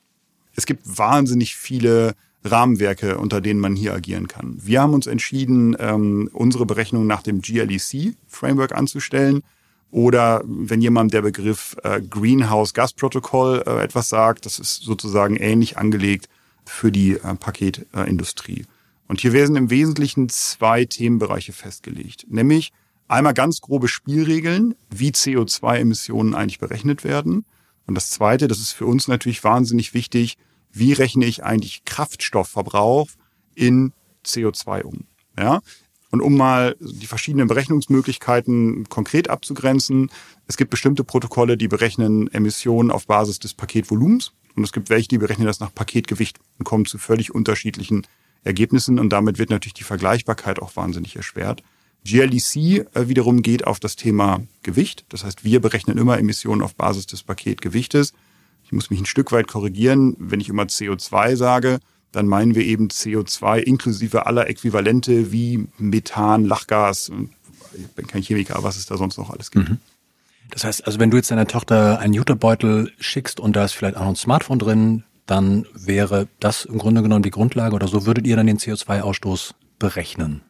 Es 0.58 0.66
gibt 0.66 0.98
wahnsinnig 0.98 1.56
viele 1.56 2.16
Rahmenwerke, 2.44 3.18
unter 3.18 3.42
denen 3.42 3.60
man 3.60 3.76
hier 3.76 3.94
agieren 3.94 4.28
kann. 4.28 4.58
Wir 4.60 4.82
haben 4.82 4.94
uns 4.94 5.06
entschieden, 5.06 5.76
ähm, 5.80 6.30
unsere 6.34 6.66
Berechnung 6.66 7.06
nach 7.06 7.22
dem 7.22 7.42
GLEC-Framework 7.42 8.74
anzustellen. 8.74 9.44
Oder 9.92 10.42
wenn 10.46 10.82
jemand 10.82 11.14
der 11.14 11.22
Begriff 11.22 11.78
äh, 11.84 12.02
Greenhouse 12.02 12.74
Gas 12.74 12.94
Protocol 12.94 13.64
äh, 13.66 13.84
etwas 13.84 14.10
sagt, 14.10 14.46
das 14.46 14.60
ist 14.60 14.82
sozusagen 14.82 15.38
ähnlich 15.38 15.78
angelegt 15.78 16.28
für 16.66 16.92
die 16.92 17.14
äh, 17.14 17.36
Paketindustrie. 17.36 18.66
Und 19.08 19.22
hier 19.22 19.34
werden 19.34 19.56
im 19.56 19.70
Wesentlichen 19.70 20.28
zwei 20.28 20.86
Themenbereiche 20.86 21.54
festgelegt, 21.54 22.26
nämlich 22.30 22.74
einmal 23.08 23.34
ganz 23.34 23.62
grobe 23.62 23.88
Spielregeln, 23.88 24.76
wie 24.90 25.12
CO2-Emissionen 25.12 26.34
eigentlich 26.34 26.60
berechnet 26.60 27.04
werden. 27.04 27.46
Und 27.86 27.96
das 27.96 28.10
Zweite, 28.10 28.50
das 28.50 28.60
ist 28.60 28.74
für 28.74 28.86
uns 28.86 29.08
natürlich 29.08 29.46
wahnsinnig 29.46 29.94
wichtig, 29.94 30.38
wie 30.78 30.94
rechne 30.94 31.26
ich 31.26 31.44
eigentlich 31.44 31.86
Kraftstoffverbrauch 31.86 33.08
in 33.56 33.94
CO2 34.26 34.84
um. 34.84 35.06
Ja, 35.38 35.62
und 36.10 36.22
um 36.22 36.36
mal 36.36 36.76
die 36.80 37.08
verschiedenen 37.08 37.48
Berechnungsmöglichkeiten 37.48 38.88
konkret 38.90 39.30
abzugrenzen, 39.30 40.10
es 40.48 40.58
gibt 40.58 40.72
bestimmte 40.72 41.04
Protokolle, 41.04 41.58
die 41.58 41.68
berechnen 41.68 42.32
Emissionen 42.34 42.92
auf 42.92 43.08
Basis 43.08 43.40
des 43.40 43.54
Paketvolumens 43.54 44.32
und 44.56 44.64
es 44.64 44.72
gibt 44.72 44.90
welche, 44.90 45.10
die 45.10 45.18
berechnen 45.18 45.48
das 45.48 45.60
nach 45.60 45.74
Paketgewicht 45.74 46.40
und 46.58 46.66
kommen 46.66 46.86
zu 46.86 46.98
völlig 46.98 47.36
unterschiedlichen 47.36 48.08
Ergebnissen 48.44 49.00
und 49.00 49.10
damit 49.10 49.38
wird 49.38 49.50
natürlich 49.50 49.74
die 49.74 49.84
Vergleichbarkeit 49.84 50.62
auch 50.62 50.76
wahnsinnig 50.76 51.16
erschwert. 51.16 51.62
GLEC 52.06 52.88
äh, 52.96 53.08
wiederum 53.10 53.42
geht 53.42 53.68
auf 53.68 53.80
das 53.80 53.98
Thema 53.98 54.42
Gewicht. 54.64 55.06
Das 55.10 55.26
heißt, 55.26 55.44
wir 55.44 55.60
berechnen 55.60 55.98
immer 55.98 56.18
Emissionen 56.18 56.62
auf 56.62 56.76
Basis 56.76 57.06
des 57.06 57.24
Paketgewichtes. 57.24 58.14
Ich 58.68 58.72
muss 58.72 58.92
mich 58.92 59.00
ein 59.00 59.06
Stück 59.06 59.32
weit 59.32 59.48
korrigieren, 59.48 60.16
wenn 60.20 60.40
ich 60.40 60.50
immer 60.50 60.64
CO2 60.64 61.36
sage 61.36 61.80
dann 62.12 62.28
meinen 62.28 62.56
wir 62.56 62.64
eben 62.64 62.88
CO2 62.88 63.60
inklusive 63.60 64.26
aller 64.26 64.50
Äquivalente 64.50 65.32
wie 65.32 65.68
Methan, 65.78 66.46
Lachgas, 66.46 67.12
ich 67.74 67.88
bin 67.90 68.08
kein 68.08 68.24
Chemiker, 68.24 68.64
was 68.64 68.78
es 68.78 68.86
da 68.86 68.98
sonst 68.98 69.18
noch 69.18 69.30
alles 69.30 69.52
gibt. 69.52 69.70
Mhm. 69.70 69.78
Das 70.50 70.64
heißt, 70.64 70.88
also 70.88 71.00
wenn 71.00 71.12
du 71.12 71.18
jetzt 71.18 71.30
deiner 71.30 71.48
Tochter 71.48 72.00
einen 72.00 72.14
Jutebeutel 72.14 72.92
schickst 73.00 73.40
und 73.40 73.56
da 73.56 73.66
ist 73.66 73.74
vielleicht 73.74 73.98
auch 73.98 74.02
noch 74.02 74.10
ein 74.10 74.16
Smartphone 74.16 74.60
drin, 74.60 75.04
dann 75.26 75.66
wäre 75.74 76.28
das 76.40 76.64
im 76.64 76.78
Grunde 76.78 77.04
genommen 77.04 77.22
die 77.22 77.32
Grundlage 77.32 77.76
oder 77.76 77.88
so 77.88 78.06
würdet 78.06 78.26
ihr 78.26 78.38
dann 78.38 78.48
den 78.48 78.58
CO2-Ausstoß 78.58 79.54
berechnen. 79.78 80.42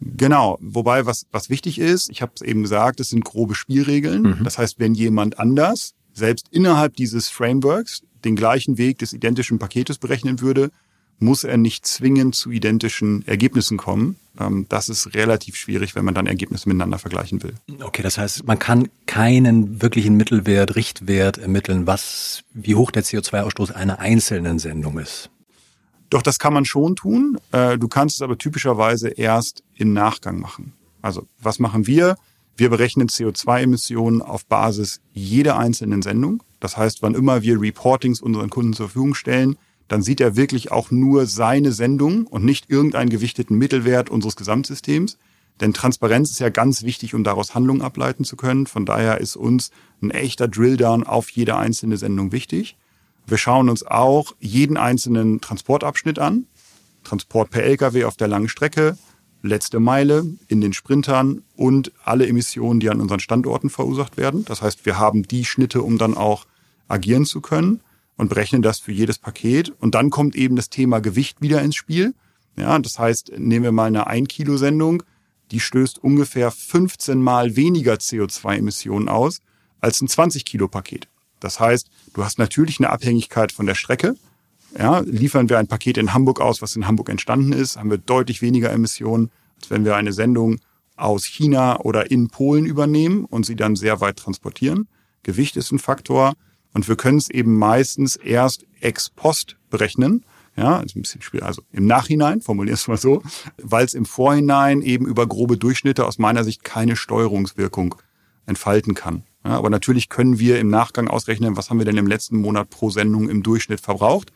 Genau, 0.00 0.58
wobei 0.60 1.06
was, 1.06 1.26
was 1.30 1.50
wichtig 1.50 1.78
ist, 1.78 2.10
ich 2.10 2.22
habe 2.22 2.32
es 2.34 2.40
eben 2.40 2.62
gesagt, 2.62 2.98
es 2.98 3.10
sind 3.10 3.24
grobe 3.24 3.54
Spielregeln. 3.54 4.22
Mhm. 4.22 4.44
Das 4.44 4.56
heißt, 4.58 4.80
wenn 4.80 4.94
jemand 4.94 5.38
anders, 5.38 5.94
selbst 6.12 6.46
innerhalb 6.50 6.96
dieses 6.96 7.28
Frameworks, 7.28 8.02
den 8.24 8.36
gleichen 8.36 8.78
Weg 8.78 8.98
des 8.98 9.12
identischen 9.12 9.58
Paketes 9.58 9.98
berechnen 9.98 10.40
würde, 10.40 10.70
muss 11.18 11.44
er 11.44 11.56
nicht 11.56 11.86
zwingend 11.86 12.34
zu 12.34 12.50
identischen 12.50 13.26
Ergebnissen 13.26 13.78
kommen. 13.78 14.16
Ähm, 14.38 14.66
das 14.68 14.88
ist 14.88 15.14
relativ 15.14 15.56
schwierig, 15.56 15.94
wenn 15.94 16.04
man 16.04 16.14
dann 16.14 16.26
Ergebnisse 16.26 16.68
miteinander 16.68 16.98
vergleichen 16.98 17.42
will. 17.42 17.54
Okay, 17.80 18.02
das 18.02 18.18
heißt, 18.18 18.46
man 18.46 18.58
kann 18.58 18.88
keinen 19.06 19.80
wirklichen 19.80 20.16
Mittelwert, 20.16 20.74
Richtwert 20.76 21.38
ermitteln, 21.38 21.86
was, 21.86 22.42
wie 22.52 22.74
hoch 22.74 22.90
der 22.90 23.04
CO2-Ausstoß 23.04 23.72
einer 23.72 24.00
einzelnen 24.00 24.58
Sendung 24.58 24.98
ist. 24.98 25.30
Doch 26.10 26.22
das 26.22 26.38
kann 26.38 26.52
man 26.52 26.64
schon 26.64 26.96
tun. 26.96 27.38
Äh, 27.52 27.78
du 27.78 27.88
kannst 27.88 28.16
es 28.16 28.22
aber 28.22 28.36
typischerweise 28.36 29.08
erst 29.08 29.62
im 29.76 29.92
Nachgang 29.92 30.40
machen. 30.40 30.74
Also 31.00 31.26
was 31.40 31.58
machen 31.58 31.86
wir? 31.86 32.16
Wir 32.56 32.68
berechnen 32.68 33.08
CO2-Emissionen 33.08 34.22
auf 34.22 34.46
Basis 34.46 35.00
jeder 35.12 35.58
einzelnen 35.58 36.02
Sendung. 36.02 36.42
Das 36.60 36.76
heißt, 36.76 37.02
wann 37.02 37.14
immer 37.14 37.42
wir 37.42 37.60
Reportings 37.60 38.20
unseren 38.20 38.50
Kunden 38.50 38.72
zur 38.72 38.88
Verfügung 38.88 39.14
stellen, 39.14 39.56
dann 39.88 40.02
sieht 40.02 40.20
er 40.20 40.36
wirklich 40.36 40.70
auch 40.70 40.90
nur 40.90 41.26
seine 41.26 41.72
Sendung 41.72 42.26
und 42.26 42.44
nicht 42.44 42.70
irgendeinen 42.70 43.10
gewichteten 43.10 43.56
Mittelwert 43.56 44.10
unseres 44.10 44.36
Gesamtsystems. 44.36 45.18
Denn 45.60 45.74
Transparenz 45.74 46.30
ist 46.30 46.40
ja 46.40 46.48
ganz 46.48 46.82
wichtig, 46.82 47.14
um 47.14 47.24
daraus 47.24 47.54
Handlungen 47.54 47.82
ableiten 47.82 48.24
zu 48.24 48.36
können. 48.36 48.66
Von 48.66 48.86
daher 48.86 49.20
ist 49.20 49.36
uns 49.36 49.70
ein 50.02 50.10
echter 50.10 50.48
Drilldown 50.48 51.04
auf 51.04 51.30
jede 51.30 51.56
einzelne 51.56 51.96
Sendung 51.96 52.32
wichtig. 52.32 52.76
Wir 53.26 53.38
schauen 53.38 53.68
uns 53.68 53.84
auch 53.86 54.34
jeden 54.40 54.76
einzelnen 54.76 55.40
Transportabschnitt 55.40 56.18
an. 56.18 56.46
Transport 57.04 57.50
per 57.50 57.64
Lkw 57.64 58.04
auf 58.04 58.16
der 58.16 58.28
langen 58.28 58.48
Strecke, 58.48 58.96
letzte 59.42 59.80
Meile 59.80 60.24
in 60.48 60.60
den 60.60 60.72
Sprintern 60.72 61.42
und 61.56 61.92
alle 62.04 62.26
Emissionen, 62.26 62.80
die 62.80 62.90
an 62.90 63.00
unseren 63.00 63.20
Standorten 63.20 63.70
verursacht 63.70 64.16
werden. 64.16 64.44
Das 64.44 64.62
heißt, 64.62 64.86
wir 64.86 64.98
haben 64.98 65.24
die 65.24 65.44
Schnitte, 65.44 65.82
um 65.82 65.98
dann 65.98 66.16
auch 66.16 66.46
agieren 66.88 67.24
zu 67.24 67.40
können 67.40 67.80
und 68.16 68.28
berechnen 68.28 68.62
das 68.62 68.78
für 68.78 68.92
jedes 68.92 69.18
Paket. 69.18 69.72
Und 69.80 69.94
dann 69.94 70.10
kommt 70.10 70.36
eben 70.36 70.56
das 70.56 70.70
Thema 70.70 71.00
Gewicht 71.00 71.40
wieder 71.40 71.62
ins 71.62 71.76
Spiel. 71.76 72.14
Ja, 72.56 72.78
das 72.78 72.98
heißt, 72.98 73.32
nehmen 73.38 73.64
wir 73.64 73.72
mal 73.72 73.86
eine 73.86 74.06
1 74.06 74.28
Kilo 74.28 74.56
Sendung, 74.56 75.02
die 75.50 75.60
stößt 75.60 76.02
ungefähr 76.02 76.50
15 76.50 77.20
mal 77.20 77.56
weniger 77.56 77.94
CO2-Emissionen 77.94 79.08
aus 79.08 79.40
als 79.80 80.00
ein 80.00 80.08
20 80.08 80.44
Kilo 80.44 80.68
Paket. 80.68 81.08
Das 81.40 81.60
heißt, 81.60 81.90
du 82.14 82.24
hast 82.24 82.38
natürlich 82.38 82.78
eine 82.78 82.90
Abhängigkeit 82.90 83.52
von 83.52 83.66
der 83.66 83.74
Strecke. 83.74 84.14
Ja, 84.78 85.00
liefern 85.00 85.48
wir 85.48 85.58
ein 85.58 85.66
Paket 85.66 85.98
in 85.98 86.14
Hamburg 86.14 86.40
aus, 86.40 86.62
was 86.62 86.76
in 86.76 86.86
Hamburg 86.86 87.08
entstanden 87.08 87.52
ist, 87.52 87.76
haben 87.76 87.90
wir 87.90 87.98
deutlich 87.98 88.40
weniger 88.40 88.70
Emissionen, 88.70 89.30
als 89.56 89.70
wenn 89.70 89.84
wir 89.84 89.96
eine 89.96 90.12
Sendung 90.12 90.60
aus 90.96 91.24
China 91.24 91.80
oder 91.80 92.10
in 92.10 92.28
Polen 92.28 92.64
übernehmen 92.64 93.24
und 93.24 93.44
sie 93.44 93.56
dann 93.56 93.76
sehr 93.76 94.00
weit 94.00 94.16
transportieren. 94.16 94.88
Gewicht 95.22 95.56
ist 95.56 95.72
ein 95.72 95.78
Faktor 95.78 96.34
und 96.74 96.88
wir 96.88 96.96
können 96.96 97.18
es 97.18 97.28
eben 97.28 97.58
meistens 97.58 98.16
erst 98.16 98.64
ex 98.80 99.10
post 99.10 99.56
berechnen. 99.70 100.24
Ja, 100.56 100.80
ist 100.80 100.96
ein 100.96 101.02
bisschen 101.02 101.22
schwierig. 101.22 101.46
Also 101.46 101.62
im 101.72 101.86
Nachhinein, 101.86 102.42
formulieren 102.42 102.74
es 102.74 102.86
mal 102.86 102.98
so, 102.98 103.22
weil 103.56 103.86
es 103.86 103.94
im 103.94 104.04
Vorhinein 104.04 104.82
eben 104.82 105.06
über 105.06 105.26
grobe 105.26 105.56
Durchschnitte 105.56 106.06
aus 106.06 106.18
meiner 106.18 106.44
Sicht 106.44 106.62
keine 106.62 106.96
Steuerungswirkung 106.96 107.94
entfalten 108.44 108.94
kann. 108.94 109.24
Ja, 109.44 109.52
aber 109.52 109.70
natürlich 109.70 110.08
können 110.08 110.38
wir 110.38 110.58
im 110.60 110.68
Nachgang 110.68 111.08
ausrechnen, 111.08 111.56
was 111.56 111.70
haben 111.70 111.78
wir 111.78 111.86
denn 111.86 111.96
im 111.96 112.06
letzten 112.06 112.36
Monat 112.36 112.70
pro 112.70 112.90
Sendung 112.90 113.28
im 113.28 113.42
Durchschnitt 113.42 113.80
verbraucht. 113.80 114.32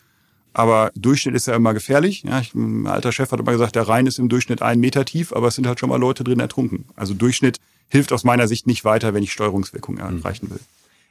Aber 0.57 0.91
Durchschnitt 0.95 1.35
ist 1.35 1.49
ja 1.49 1.55
immer 1.55 1.75
gefährlich. 1.75 2.23
Ja, 2.23 2.41
ich, 2.41 2.55
mein 2.55 2.91
alter 2.91 3.13
Chef 3.13 3.31
hat 3.31 3.39
immer 3.39 3.53
gesagt, 3.53 3.77
der 3.77 3.87
Rhein 3.87 4.07
ist 4.07 4.19
im 4.19 4.31
Durchschnitt 4.31 4.63
einen 4.63 4.81
Meter 4.81 5.05
tief, 5.05 5.35
aber 5.35 5.49
es 5.49 5.55
sind 5.55 5.67
halt 5.67 5.79
schon 5.79 5.91
mal 5.91 6.01
Leute 6.01 6.25
drin 6.25 6.41
ertrunken. 6.41 6.87
Also 6.97 7.13
Durchschnitt 7.13 7.59
hilft 7.91 8.11
aus 8.11 8.25
meiner 8.25 8.49
Sicht 8.49 8.67
nicht 8.67 8.83
weiter, 8.83 9.13
wenn 9.13 9.23
ich 9.23 9.33
Steuerungswirkung 9.33 9.97
mhm. 9.97 10.01
erreichen 10.01 10.49
will. 10.49 10.61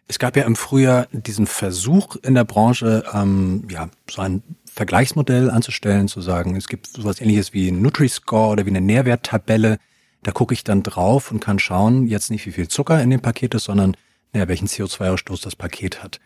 Es 0.08 0.18
gab 0.18 0.36
ja 0.36 0.46
im 0.46 0.56
Frühjahr 0.56 1.06
diesen 1.12 1.46
Versuch 1.46 2.16
in 2.24 2.34
der 2.34 2.44
Branche, 2.44 3.04
ähm, 3.14 3.66
ja, 3.70 3.90
so 4.10 4.24
ein 4.24 4.42
Vergleichsmodell 4.66 5.52
anzustellen, 5.52 6.08
zu 6.08 6.22
sagen, 6.22 6.56
es 6.56 6.68
gibt 6.68 6.88
sowas 6.88 7.22
ähnliches 7.22 7.54
wie 7.54 7.68
ein 7.68 7.84
Nutri-Score 7.84 8.52
oder 8.52 8.66
wie 8.66 8.72
eine 8.72 8.82
Nährwerttabelle, 8.82 9.78
da 10.24 10.32
gucke 10.32 10.56
ich 10.56 10.64
dann 10.64 10.82
drauf 10.82 11.30
und 11.30 11.40
kann 11.40 11.60
schauen, 11.60 12.08
jetzt 12.08 12.32
nicht 12.32 12.48
wie 12.48 12.52
viel 12.52 12.68
Zucker 12.68 13.00
in 13.00 13.12
dem 13.12 13.22
Paket 13.22 13.54
ist, 13.54 13.66
sondern 13.66 13.96
naja, 14.34 14.48
welchen 14.48 14.68
CO2-Ausstoß 14.68 15.44
das 15.44 15.56
Paket 15.56 16.02
hat. 16.02 16.20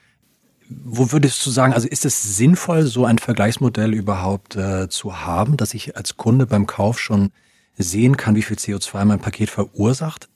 Wo 0.69 1.11
würdest 1.11 1.43
du 1.45 1.49
sagen, 1.49 1.73
also 1.73 1.88
ist 1.88 2.05
es 2.05 2.38
sinnvoll, 2.38 2.85
so 2.85 3.05
ein 3.05 3.17
Vergleichsmodell 3.17 3.93
überhaupt 3.93 4.55
äh, 4.55 4.88
zu 4.88 5.21
haben, 5.21 5.57
dass 5.57 5.73
ich 5.73 5.97
als 5.97 6.15
Kunde 6.15 6.45
beim 6.45 6.67
Kauf 6.67 6.99
schon 6.99 7.31
sehen 7.77 8.17
kann, 8.17 8.35
wie 8.35 8.43
viel 8.43 8.57
CO2 8.57 9.05
mein 9.05 9.19
Paket 9.19 9.49
verursacht? 9.49 10.29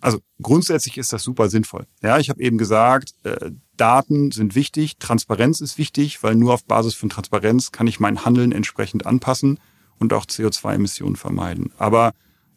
Also 0.00 0.18
grundsätzlich 0.42 0.96
ist 0.98 1.12
das 1.12 1.22
super 1.22 1.48
sinnvoll. 1.48 1.86
Ja, 2.02 2.18
ich 2.18 2.30
habe 2.30 2.40
eben 2.40 2.58
gesagt, 2.58 3.14
äh, 3.22 3.50
Daten 3.76 4.30
sind 4.30 4.54
wichtig, 4.54 4.96
Transparenz 4.98 5.60
ist 5.60 5.78
wichtig, 5.78 6.22
weil 6.22 6.34
nur 6.34 6.54
auf 6.54 6.64
Basis 6.64 6.94
von 6.94 7.10
Transparenz 7.10 7.70
kann 7.70 7.86
ich 7.86 8.00
mein 8.00 8.24
Handeln 8.24 8.52
entsprechend 8.52 9.06
anpassen 9.06 9.60
und 9.98 10.12
auch 10.12 10.24
CO2-Emissionen 10.24 11.16
vermeiden. 11.16 11.70
Aber 11.78 12.12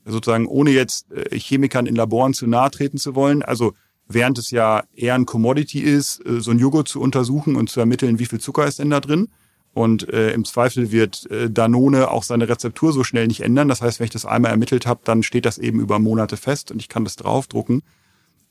sozusagen 0.06 0.48
ohne 0.48 0.72
jetzt 0.72 1.12
äh, 1.12 1.38
Chemikern 1.38 1.86
in 1.86 1.96
Laboren 1.96 2.34
zu 2.34 2.48
nahe 2.48 2.72
treten 2.72 2.98
zu 2.98 3.14
wollen. 3.14 3.44
Also 3.44 3.74
während 4.08 4.38
es 4.38 4.52
ja 4.52 4.84
eher 4.96 5.16
ein 5.16 5.26
Commodity 5.26 5.80
ist, 5.80 6.26
äh, 6.26 6.42
so 6.42 6.52
ein 6.52 6.60
Joghurt 6.60 6.88
zu 6.88 7.02
untersuchen 7.02 7.56
und 7.56 7.70
zu 7.70 7.80
ermitteln, 7.80 8.20
wie 8.20 8.26
viel 8.26 8.40
Zucker 8.40 8.66
ist 8.66 8.80
denn 8.80 8.90
da 8.90 9.00
drin. 9.00 9.30
Und 9.74 10.08
äh, 10.10 10.32
im 10.34 10.46
Zweifel 10.46 10.92
wird 10.92 11.30
äh, 11.32 11.50
Danone 11.50 12.12
auch 12.12 12.24
seine 12.24 12.48
Rezeptur 12.48 12.94
so 12.94 13.04
schnell 13.04 13.28
nicht 13.28 13.42
ändern. 13.42 13.68
Das 13.68 13.82
heißt, 13.82 14.00
wenn 14.00 14.06
ich 14.06 14.12
das 14.12 14.26
einmal 14.26 14.52
ermittelt 14.52 14.86
habe, 14.86 15.02
dann 15.04 15.24
steht 15.24 15.46
das 15.46 15.58
eben 15.58 15.80
über 15.80 15.98
Monate 15.98 16.38
fest 16.38 16.72
und 16.72 16.80
ich 16.80 16.90
kann 16.90 17.04
das 17.04 17.16
draufdrucken. 17.16 17.82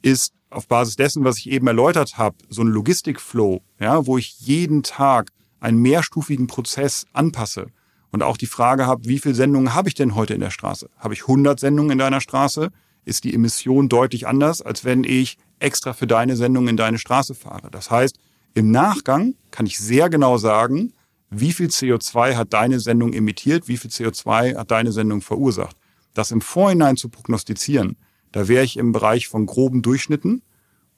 Ist 0.03 0.35
auf 0.51 0.67
Basis 0.67 0.97
dessen, 0.97 1.23
was 1.25 1.39
ich 1.39 1.51
eben 1.51 1.69
erläutert 1.69 2.19
habe, 2.19 2.37
so 2.49 2.63
ein 2.63 2.69
Logistikflow, 2.69 3.63
ja, 3.79 4.05
wo 4.07 4.19
ich 4.19 4.41
jeden 4.41 4.83
Tag 4.83 5.31
einen 5.61 5.79
mehrstufigen 5.79 6.49
Prozess 6.49 7.07
anpasse 7.13 7.69
und 8.11 8.25
auch 8.25 8.37
die 8.37 8.47
Frage 8.47 8.87
habe, 8.87 9.07
wie 9.07 9.21
viele 9.21 9.35
Sendungen 9.35 9.75
habe 9.75 9.89
ich 9.89 9.95
denn 9.95 10.17
heute 10.17 10.35
in 10.35 10.41
der 10.41 10.51
Straße? 10.51 10.91
Habe 10.99 11.15
ich 11.15 11.23
100 11.23 11.59
Sendungen 11.59 11.93
in 11.93 11.99
deiner 11.99 12.21
Straße? 12.21 12.71
Ist 13.05 13.25
die 13.25 13.35
Emission 13.35 13.89
deutlich 13.89 14.27
anders, 14.27 14.63
als 14.63 14.85
wenn 14.85 15.05
ich 15.05 15.39
extra 15.59 15.93
für 15.93 16.07
deine 16.07 16.37
Sendung 16.37 16.69
in 16.69 16.77
deine 16.77 16.99
Straße 16.99 17.35
fahre. 17.35 17.71
Das 17.71 17.91
heißt, 17.91 18.19
im 18.55 18.71
Nachgang 18.71 19.35
kann 19.51 19.67
ich 19.67 19.79
sehr 19.79 20.11
genau 20.11 20.37
sagen, 20.37 20.93
wie 21.31 21.53
viel 21.53 21.69
CO2 21.69 22.37
hat 22.37 22.53
deine 22.53 22.79
Sendung 22.81 23.13
emittiert, 23.15 23.67
wie 23.67 23.79
viel 23.79 23.91
CO2 23.91 24.57
hat 24.57 24.71
deine 24.71 24.93
Sendung 24.93 25.23
verursacht. 25.23 25.77
Das 26.13 26.31
im 26.31 26.43
Vorhinein 26.43 26.97
zu 26.97 27.09
prognostizieren, 27.09 27.97
da 28.33 28.49
wäre 28.49 28.65
ich 28.65 28.77
im 28.77 28.93
Bereich 28.93 29.29
von 29.29 29.47
groben 29.47 29.81
Durchschnitten 29.81 30.43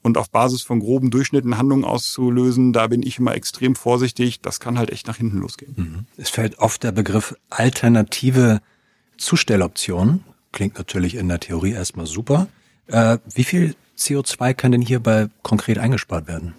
und 0.02 0.18
auf 0.18 0.30
Basis 0.30 0.62
von 0.62 0.80
groben 0.80 1.10
Durchschnitten 1.10 1.56
Handlungen 1.56 1.84
auszulösen, 1.84 2.72
da 2.72 2.88
bin 2.88 3.02
ich 3.02 3.18
immer 3.18 3.34
extrem 3.34 3.76
vorsichtig. 3.76 4.40
Das 4.40 4.60
kann 4.60 4.76
halt 4.76 4.90
echt 4.90 5.06
nach 5.06 5.16
hinten 5.16 5.38
losgehen. 5.38 5.74
Mhm. 5.76 6.06
Es 6.16 6.30
fällt 6.30 6.58
oft 6.58 6.82
der 6.82 6.92
Begriff 6.92 7.36
alternative 7.48 8.60
Zustelloptionen. 9.16 10.24
Klingt 10.54 10.78
natürlich 10.78 11.16
in 11.16 11.26
der 11.26 11.40
Theorie 11.40 11.72
erstmal 11.72 12.06
super. 12.06 12.46
Äh, 12.86 13.18
wie 13.34 13.42
viel 13.42 13.74
CO2 13.98 14.54
kann 14.54 14.70
denn 14.70 14.82
hierbei 14.82 15.26
konkret 15.42 15.78
eingespart 15.78 16.28
werden? 16.28 16.54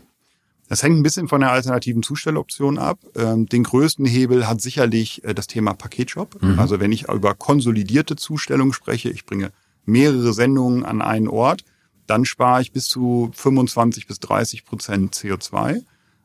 Das 0.67 0.83
hängt 0.83 0.97
ein 0.97 1.03
bisschen 1.03 1.29
von 1.29 1.39
der 1.39 1.51
alternativen 1.51 2.03
Zustelloption 2.03 2.77
ab. 2.77 2.99
Ähm, 3.15 3.47
den 3.47 3.63
größten 3.63 4.05
Hebel 4.05 4.49
hat 4.49 4.59
sicherlich 4.59 5.23
äh, 5.23 5.33
das 5.33 5.47
Thema 5.47 5.73
Paketshop. 5.73 6.41
Mhm. 6.43 6.59
Also 6.59 6.81
wenn 6.81 6.91
ich 6.91 7.07
über 7.07 7.35
konsolidierte 7.35 8.17
Zustellung 8.17 8.73
spreche, 8.73 9.09
ich 9.09 9.25
bringe 9.25 9.51
mehrere 9.85 10.33
Sendungen 10.33 10.83
an 10.83 11.01
einen 11.01 11.29
Ort, 11.29 11.63
dann 12.05 12.25
spare 12.25 12.61
ich 12.61 12.73
bis 12.73 12.87
zu 12.87 13.31
25 13.33 14.07
bis 14.07 14.19
30 14.19 14.65
Prozent 14.65 15.15
CO2. 15.15 15.83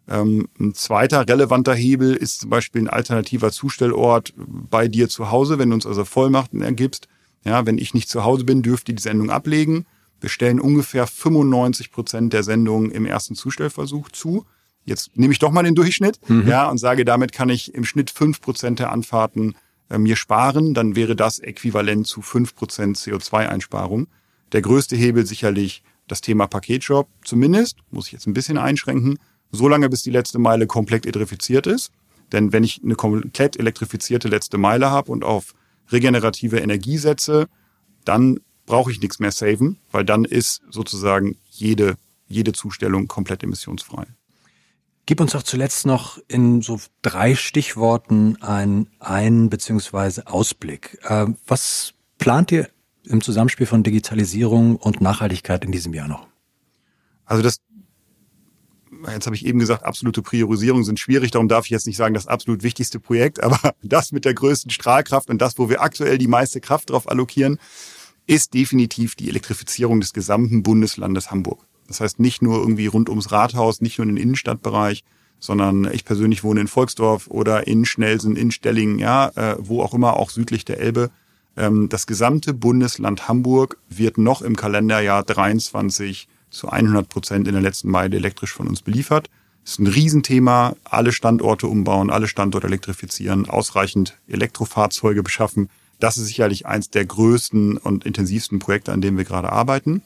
Ähm, 0.08 0.48
ein 0.58 0.74
zweiter 0.74 1.28
relevanter 1.28 1.74
Hebel 1.74 2.16
ist 2.16 2.40
zum 2.40 2.50
Beispiel 2.50 2.82
ein 2.82 2.90
alternativer 2.90 3.52
Zustellort 3.52 4.34
bei 4.36 4.88
dir 4.88 5.08
zu 5.08 5.30
Hause, 5.30 5.60
wenn 5.60 5.70
du 5.70 5.76
uns 5.76 5.86
also 5.86 6.04
Vollmachten 6.04 6.62
ergibst. 6.62 7.06
Ja, 7.44 7.66
wenn 7.66 7.78
ich 7.78 7.94
nicht 7.94 8.08
zu 8.08 8.24
Hause 8.24 8.44
bin, 8.44 8.62
dürft 8.62 8.88
ihr 8.88 8.94
die 8.94 9.02
Sendung 9.02 9.30
ablegen. 9.30 9.86
Wir 10.20 10.28
stellen 10.28 10.60
ungefähr 10.60 11.06
95 11.06 11.90
Prozent 11.90 12.32
der 12.32 12.42
Sendungen 12.42 12.90
im 12.90 13.06
ersten 13.06 13.34
Zustellversuch 13.34 14.10
zu. 14.10 14.44
Jetzt 14.84 15.16
nehme 15.16 15.32
ich 15.32 15.38
doch 15.38 15.50
mal 15.50 15.62
den 15.62 15.74
Durchschnitt, 15.74 16.20
mhm. 16.28 16.46
ja, 16.46 16.68
und 16.68 16.78
sage, 16.78 17.04
damit 17.04 17.32
kann 17.32 17.48
ich 17.48 17.74
im 17.74 17.84
Schnitt 17.84 18.10
fünf 18.10 18.40
Prozent 18.40 18.78
der 18.78 18.92
Anfahrten 18.92 19.54
äh, 19.88 19.98
mir 19.98 20.16
sparen. 20.16 20.74
Dann 20.74 20.96
wäre 20.96 21.16
das 21.16 21.38
äquivalent 21.38 22.06
zu 22.06 22.22
fünf 22.22 22.54
Prozent 22.54 22.96
CO2-Einsparung 22.96 24.08
der 24.52 24.62
größte 24.62 24.96
Hebel 24.96 25.26
sicherlich 25.26 25.82
das 26.08 26.20
Thema 26.20 26.46
Paketshop. 26.46 27.08
Zumindest, 27.24 27.78
muss 27.90 28.06
ich 28.06 28.12
jetzt 28.12 28.26
ein 28.26 28.34
bisschen 28.34 28.58
einschränken, 28.58 29.18
so 29.52 29.68
lange 29.68 29.88
bis 29.88 30.02
die 30.02 30.10
letzte 30.10 30.38
Meile 30.38 30.66
komplett 30.66 31.06
elektrifiziert 31.06 31.66
ist. 31.66 31.92
Denn 32.32 32.52
wenn 32.52 32.64
ich 32.64 32.80
eine 32.84 32.94
komplett 32.94 33.58
elektrifizierte 33.58 34.28
letzte 34.28 34.58
Meile 34.58 34.90
habe 34.90 35.10
und 35.10 35.24
auf 35.24 35.54
regenerative 35.90 36.58
Energie 36.58 36.98
setze, 36.98 37.48
dann 38.04 38.40
brauche 38.66 38.90
ich 38.90 39.00
nichts 39.00 39.18
mehr 39.18 39.32
saven, 39.32 39.78
weil 39.90 40.04
dann 40.04 40.24
ist 40.24 40.62
sozusagen 40.70 41.36
jede, 41.50 41.96
jede 42.28 42.52
Zustellung 42.52 43.08
komplett 43.08 43.42
emissionsfrei. 43.42 44.06
Gib 45.06 45.20
uns 45.20 45.32
doch 45.32 45.42
zuletzt 45.42 45.86
noch 45.86 46.18
in 46.28 46.62
so 46.62 46.78
drei 47.02 47.34
Stichworten 47.34 48.40
einen 48.42 48.88
Ein- 49.00 49.50
bzw. 49.50 50.22
Ausblick. 50.26 50.98
Äh, 51.02 51.26
was 51.46 51.94
plant 52.18 52.52
ihr 52.52 52.68
im 53.04 53.20
Zusammenspiel 53.20 53.66
von 53.66 53.82
Digitalisierung 53.82 54.76
und 54.76 55.00
Nachhaltigkeit 55.00 55.64
in 55.64 55.72
diesem 55.72 55.94
Jahr 55.94 56.06
noch? 56.06 56.28
Also 57.24 57.42
das 57.42 57.56
jetzt 59.08 59.26
habe 59.26 59.36
ich 59.36 59.46
eben 59.46 59.58
gesagt, 59.58 59.84
absolute 59.84 60.22
Priorisierungen 60.22 60.84
sind 60.84 60.98
schwierig, 60.98 61.30
darum 61.30 61.48
darf 61.48 61.64
ich 61.66 61.70
jetzt 61.70 61.86
nicht 61.86 61.96
sagen, 61.96 62.14
das 62.14 62.26
absolut 62.26 62.62
wichtigste 62.62 63.00
Projekt, 63.00 63.42
aber 63.42 63.74
das 63.82 64.12
mit 64.12 64.24
der 64.24 64.34
größten 64.34 64.70
Strahlkraft 64.70 65.30
und 65.30 65.40
das, 65.40 65.58
wo 65.58 65.68
wir 65.68 65.82
aktuell 65.82 66.18
die 66.18 66.28
meiste 66.28 66.60
Kraft 66.60 66.90
drauf 66.90 67.08
allokieren, 67.08 67.58
ist 68.26 68.54
definitiv 68.54 69.14
die 69.14 69.28
Elektrifizierung 69.28 70.00
des 70.00 70.12
gesamten 70.12 70.62
Bundeslandes 70.62 71.30
Hamburg. 71.30 71.66
Das 71.88 72.00
heißt 72.00 72.20
nicht 72.20 72.42
nur 72.42 72.58
irgendwie 72.58 72.86
rund 72.86 73.08
ums 73.08 73.32
Rathaus, 73.32 73.80
nicht 73.80 73.98
nur 73.98 74.08
in 74.08 74.14
den 74.14 74.22
Innenstadtbereich, 74.22 75.02
sondern 75.40 75.90
ich 75.92 76.04
persönlich 76.04 76.44
wohne 76.44 76.60
in 76.60 76.68
Volksdorf 76.68 77.26
oder 77.28 77.66
in 77.66 77.84
Schnelsen, 77.84 78.36
in 78.36 78.52
Stellingen, 78.52 78.98
ja, 78.98 79.28
äh, 79.34 79.56
wo 79.58 79.82
auch 79.82 79.94
immer, 79.94 80.16
auch 80.16 80.30
südlich 80.30 80.64
der 80.64 80.78
Elbe. 80.78 81.10
Ähm, 81.56 81.88
das 81.88 82.06
gesamte 82.06 82.54
Bundesland 82.54 83.26
Hamburg 83.26 83.78
wird 83.88 84.18
noch 84.18 84.42
im 84.42 84.54
Kalenderjahr 84.54 85.24
23 85.24 86.28
zu 86.50 86.68
100 86.68 87.08
Prozent 87.08 87.46
in 87.46 87.54
der 87.54 87.62
letzten 87.62 87.90
Meile 87.90 88.16
elektrisch 88.16 88.52
von 88.52 88.68
uns 88.68 88.82
beliefert. 88.82 89.30
Das 89.64 89.72
ist 89.72 89.78
ein 89.80 89.86
Riesenthema. 89.86 90.74
Alle 90.84 91.12
Standorte 91.12 91.66
umbauen, 91.66 92.10
alle 92.10 92.28
Standorte 92.28 92.66
elektrifizieren, 92.66 93.48
ausreichend 93.48 94.18
Elektrofahrzeuge 94.26 95.22
beschaffen. 95.22 95.68
Das 95.98 96.16
ist 96.16 96.26
sicherlich 96.26 96.66
eins 96.66 96.90
der 96.90 97.04
größten 97.04 97.76
und 97.76 98.06
intensivsten 98.06 98.58
Projekte, 98.58 98.92
an 98.92 99.00
denen 99.00 99.18
wir 99.18 99.24
gerade 99.24 99.52
arbeiten. 99.52 100.02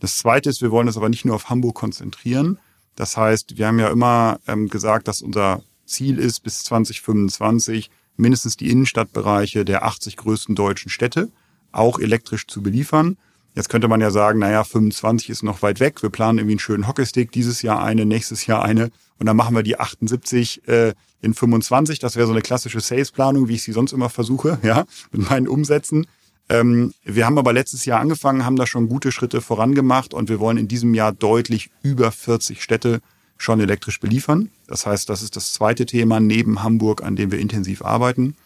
Das 0.00 0.18
zweite 0.18 0.50
ist, 0.50 0.62
wir 0.62 0.70
wollen 0.70 0.86
das 0.86 0.96
aber 0.96 1.08
nicht 1.08 1.24
nur 1.24 1.34
auf 1.34 1.48
Hamburg 1.50 1.74
konzentrieren. 1.74 2.58
Das 2.94 3.16
heißt, 3.16 3.56
wir 3.56 3.66
haben 3.66 3.78
ja 3.78 3.88
immer 3.88 4.38
ähm, 4.46 4.68
gesagt, 4.68 5.08
dass 5.08 5.22
unser 5.22 5.62
Ziel 5.86 6.18
ist, 6.18 6.40
bis 6.40 6.64
2025 6.64 7.90
mindestens 8.16 8.56
die 8.56 8.70
Innenstadtbereiche 8.70 9.64
der 9.64 9.84
80 9.84 10.16
größten 10.16 10.54
deutschen 10.54 10.90
Städte 10.90 11.30
auch 11.72 11.98
elektrisch 11.98 12.46
zu 12.46 12.62
beliefern. 12.62 13.16
Jetzt 13.58 13.70
könnte 13.70 13.88
man 13.88 14.00
ja 14.00 14.12
sagen, 14.12 14.38
naja, 14.38 14.62
25 14.62 15.30
ist 15.30 15.42
noch 15.42 15.62
weit 15.62 15.80
weg. 15.80 16.00
Wir 16.00 16.10
planen 16.10 16.38
irgendwie 16.38 16.52
einen 16.52 16.60
schönen 16.60 16.86
Hockeystick. 16.86 17.32
Dieses 17.32 17.60
Jahr 17.60 17.82
eine, 17.82 18.06
nächstes 18.06 18.46
Jahr 18.46 18.62
eine. 18.62 18.92
Und 19.18 19.26
dann 19.26 19.36
machen 19.36 19.56
wir 19.56 19.64
die 19.64 19.80
78 19.80 20.68
äh, 20.68 20.94
in 21.22 21.34
25. 21.34 21.98
Das 21.98 22.14
wäre 22.14 22.28
so 22.28 22.32
eine 22.32 22.40
klassische 22.40 22.78
Salesplanung, 22.78 23.48
wie 23.48 23.56
ich 23.56 23.64
sie 23.64 23.72
sonst 23.72 23.90
immer 23.90 24.10
versuche, 24.10 24.60
ja, 24.62 24.84
mit 25.10 25.28
meinen 25.28 25.48
Umsätzen. 25.48 26.06
Ähm, 26.48 26.94
wir 27.02 27.26
haben 27.26 27.36
aber 27.36 27.52
letztes 27.52 27.84
Jahr 27.84 27.98
angefangen, 27.98 28.44
haben 28.44 28.54
da 28.54 28.64
schon 28.64 28.88
gute 28.88 29.10
Schritte 29.10 29.40
vorangemacht 29.40 30.14
und 30.14 30.28
wir 30.28 30.38
wollen 30.38 30.56
in 30.56 30.68
diesem 30.68 30.94
Jahr 30.94 31.10
deutlich 31.10 31.70
über 31.82 32.12
40 32.12 32.62
Städte 32.62 33.00
schon 33.38 33.58
elektrisch 33.58 33.98
beliefern. 33.98 34.50
Das 34.68 34.86
heißt, 34.86 35.08
das 35.08 35.20
ist 35.20 35.34
das 35.34 35.52
zweite 35.52 35.84
Thema 35.84 36.20
neben 36.20 36.62
Hamburg, 36.62 37.02
an 37.02 37.16
dem 37.16 37.32
wir 37.32 37.40
intensiv 37.40 37.82
arbeiten. 37.82 38.36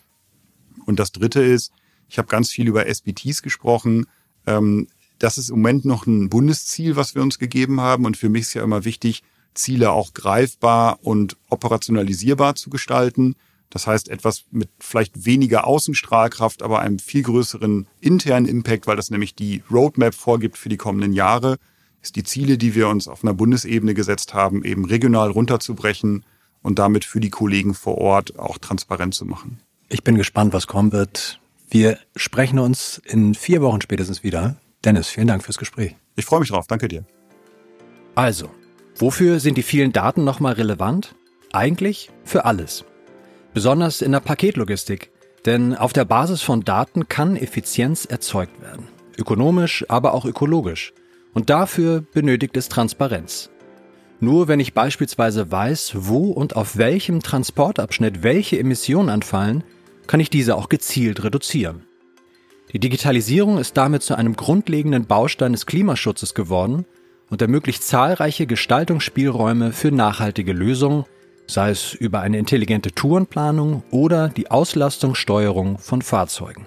Und 0.87 0.99
das 0.99 1.12
dritte 1.12 1.42
ist, 1.42 1.71
ich 2.09 2.16
habe 2.16 2.28
ganz 2.28 2.50
viel 2.50 2.66
über 2.66 2.87
SBTs 2.87 3.42
gesprochen. 3.42 4.07
Ähm, 4.47 4.88
das 5.23 5.38
ist 5.38 5.50
im 5.50 5.57
Moment 5.57 5.85
noch 5.85 6.07
ein 6.07 6.29
Bundesziel, 6.29 6.97
was 6.97 7.14
wir 7.14 7.23
uns 7.23 7.38
gegeben 7.38 7.81
haben. 7.81 8.05
Und 8.05 8.17
für 8.17 8.29
mich 8.29 8.43
ist 8.43 8.55
ja 8.55 8.64
immer 8.64 8.85
wichtig, 8.85 9.23
Ziele 9.55 9.93
auch 9.93 10.14
greifbar 10.14 10.99
und 11.02 11.37
operationalisierbar 11.49 12.57
zu 12.57 12.71
gestalten. 12.71 13.37
Das 13.71 13.87
heißt, 13.87 14.09
etwas 14.09 14.45
mit 14.50 14.69
vielleicht 14.81 15.25
weniger 15.25 15.67
Außenstrahlkraft, 15.67 16.62
aber 16.62 16.81
einem 16.81 16.99
viel 16.99 17.23
größeren 17.23 17.87
internen 18.00 18.47
Impact, 18.47 18.87
weil 18.87 18.97
das 18.97 19.11
nämlich 19.11 19.35
die 19.35 19.62
Roadmap 19.71 20.14
vorgibt 20.14 20.59
für 20.59 20.69
die 20.69 20.76
kommenden 20.76 21.12
Jahre, 21.12 21.57
ist 22.02 22.17
die 22.17 22.25
Ziele, 22.25 22.59
die 22.59 22.75
wir 22.75 22.88
uns 22.88 23.07
auf 23.07 23.23
einer 23.23 23.33
Bundesebene 23.33 23.95
gesetzt 23.95 24.35
haben, 24.35 24.64
eben 24.64 24.85
regional 24.85 25.31
runterzubrechen 25.31 26.25
und 26.62 26.81
damit 26.81 27.05
für 27.05 27.21
die 27.21 27.31
Kollegen 27.31 27.75
vor 27.75 27.99
Ort 27.99 28.38
auch 28.38 28.59
transparent 28.59 29.14
zu 29.14 29.25
machen. 29.25 29.61
Ich 29.88 30.02
bin 30.02 30.17
gespannt, 30.17 30.52
was 30.52 30.67
kommen 30.67 30.91
wird. 30.91 31.41
Wir 31.71 31.99
sprechen 32.17 32.59
uns 32.59 33.00
in 33.05 33.35
vier 33.35 33.62
Wochen 33.62 33.81
spätestens 33.81 34.23
wieder. 34.23 34.57
Dennis, 34.85 35.09
vielen 35.09 35.29
Dank 35.29 35.45
fürs 35.45 35.59
Gespräch. 35.59 35.97
Ich 36.17 36.25
freue 36.25 36.41
mich 36.41 36.49
drauf. 36.49 36.67
Danke 36.67 36.89
dir. 36.89 37.05
Also, 38.15 38.51
wofür 38.97 39.41
sind 39.41 39.57
die 39.57 39.62
vielen 39.62 39.93
Daten 39.93 40.25
nochmal 40.25 40.55
relevant? 40.55 41.15
Eigentlich 41.53 42.11
für 42.25 42.45
alles. 42.45 42.85
Besonders 43.55 44.03
in 44.03 44.12
der 44.12 44.21
Paketlogistik. 44.21 45.11
Denn 45.45 45.75
auf 45.75 45.93
der 45.93 46.05
Basis 46.05 46.43
von 46.43 46.65
Daten 46.65 47.09
kann 47.09 47.37
Effizienz 47.37 48.05
erzeugt 48.05 48.61
werden. 48.61 48.87
Ökonomisch, 49.19 49.85
aber 49.89 50.15
auch 50.15 50.25
ökologisch. 50.25 50.93
Und 51.35 51.51
dafür 51.51 52.05
benötigt 52.12 52.57
es 52.57 52.69
Transparenz. 52.69 53.51
Nur 54.21 54.47
wenn 54.47 54.61
ich 54.61 54.75
beispielsweise 54.75 55.51
weiß, 55.51 55.92
wo 55.97 56.31
und 56.31 56.55
auf 56.55 56.77
welchem 56.77 57.23
Transportabschnitt 57.23 58.23
welche 58.23 58.59
Emissionen 58.59 59.09
anfallen, 59.09 59.64
kann 60.07 60.21
ich 60.21 60.31
diese 60.31 60.55
auch 60.57 60.68
gezielt 60.68 61.25
reduzieren. 61.25 61.87
Die 62.73 62.79
Digitalisierung 62.79 63.59
ist 63.59 63.77
damit 63.77 64.03
zu 64.03 64.15
einem 64.15 64.35
grundlegenden 64.35 65.05
Baustein 65.05 65.53
des 65.53 65.67
Klimaschutzes 65.67 66.33
geworden 66.33 66.87
und 67.29 67.43
ermöglicht 67.43 67.83
zahlreiche 67.83 68.47
Gestaltungsspielräume 68.47 69.73
für 69.73 69.91
nachhaltige 69.93 70.55
Lösungen, 70.55 71.05
sei 71.47 71.71
es 71.71 71.93
über 71.93 72.21
eine 72.21 72.39
intelligente 72.39 72.93
Tourenplanung 72.93 73.83
oder 73.91 74.29
die 74.29 74.51
Auslastungssteuerung 74.51 75.77
von 75.79 76.01
Fahrzeugen. 76.01 76.67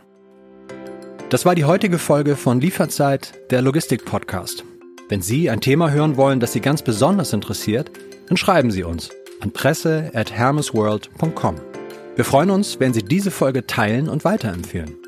Das 1.29 1.43
war 1.43 1.55
die 1.55 1.65
heutige 1.65 1.97
Folge 1.97 2.35
von 2.35 2.61
Lieferzeit, 2.61 3.33
der 3.49 3.63
Logistik-Podcast. 3.63 4.63
Wenn 5.09 5.23
Sie 5.23 5.49
ein 5.49 5.61
Thema 5.61 5.89
hören 5.89 6.17
wollen, 6.17 6.39
das 6.39 6.53
Sie 6.53 6.61
ganz 6.61 6.83
besonders 6.83 7.33
interessiert, 7.33 7.89
dann 8.27 8.37
schreiben 8.37 8.69
Sie 8.69 8.83
uns 8.83 9.09
an 9.39 9.51
presse 9.51 10.11
at 10.13 10.31
hermesworld.com. 10.31 11.55
Wir 12.15 12.25
freuen 12.25 12.51
uns, 12.51 12.79
wenn 12.79 12.93
Sie 12.93 13.03
diese 13.03 13.31
Folge 13.31 13.65
teilen 13.65 14.07
und 14.07 14.23
weiterempfehlen. 14.23 15.04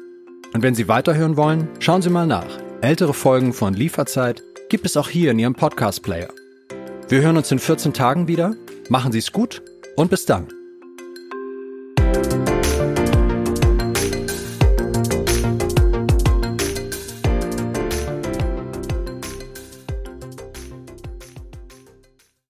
Und 0.58 0.64
wenn 0.64 0.74
Sie 0.74 0.88
weiterhören 0.88 1.38
wollen, 1.38 1.68
schauen 1.78 2.02
Sie 2.02 2.10
mal 2.10 2.26
nach. 2.26 2.58
Ältere 2.82 3.14
Folgen 3.14 3.54
von 3.54 3.76
Lieferzeit 3.76 4.42
gibt 4.70 4.88
es 4.88 4.98
auch 4.98 5.08
hier 5.08 5.30
in 5.30 5.38
Ihrem 5.38 5.54
Podcast-Player. 5.54 6.30
Wir 7.10 7.22
hören 7.22 7.38
uns 7.38 7.52
in 7.52 7.60
14 7.60 7.94
Tagen 7.94 8.28
wieder. 8.28 8.56
Machen 8.90 9.12
Sie 9.12 9.20
es 9.20 9.32
gut 9.32 9.62
und 9.96 10.10
bis 10.10 10.26
dann. 10.26 10.57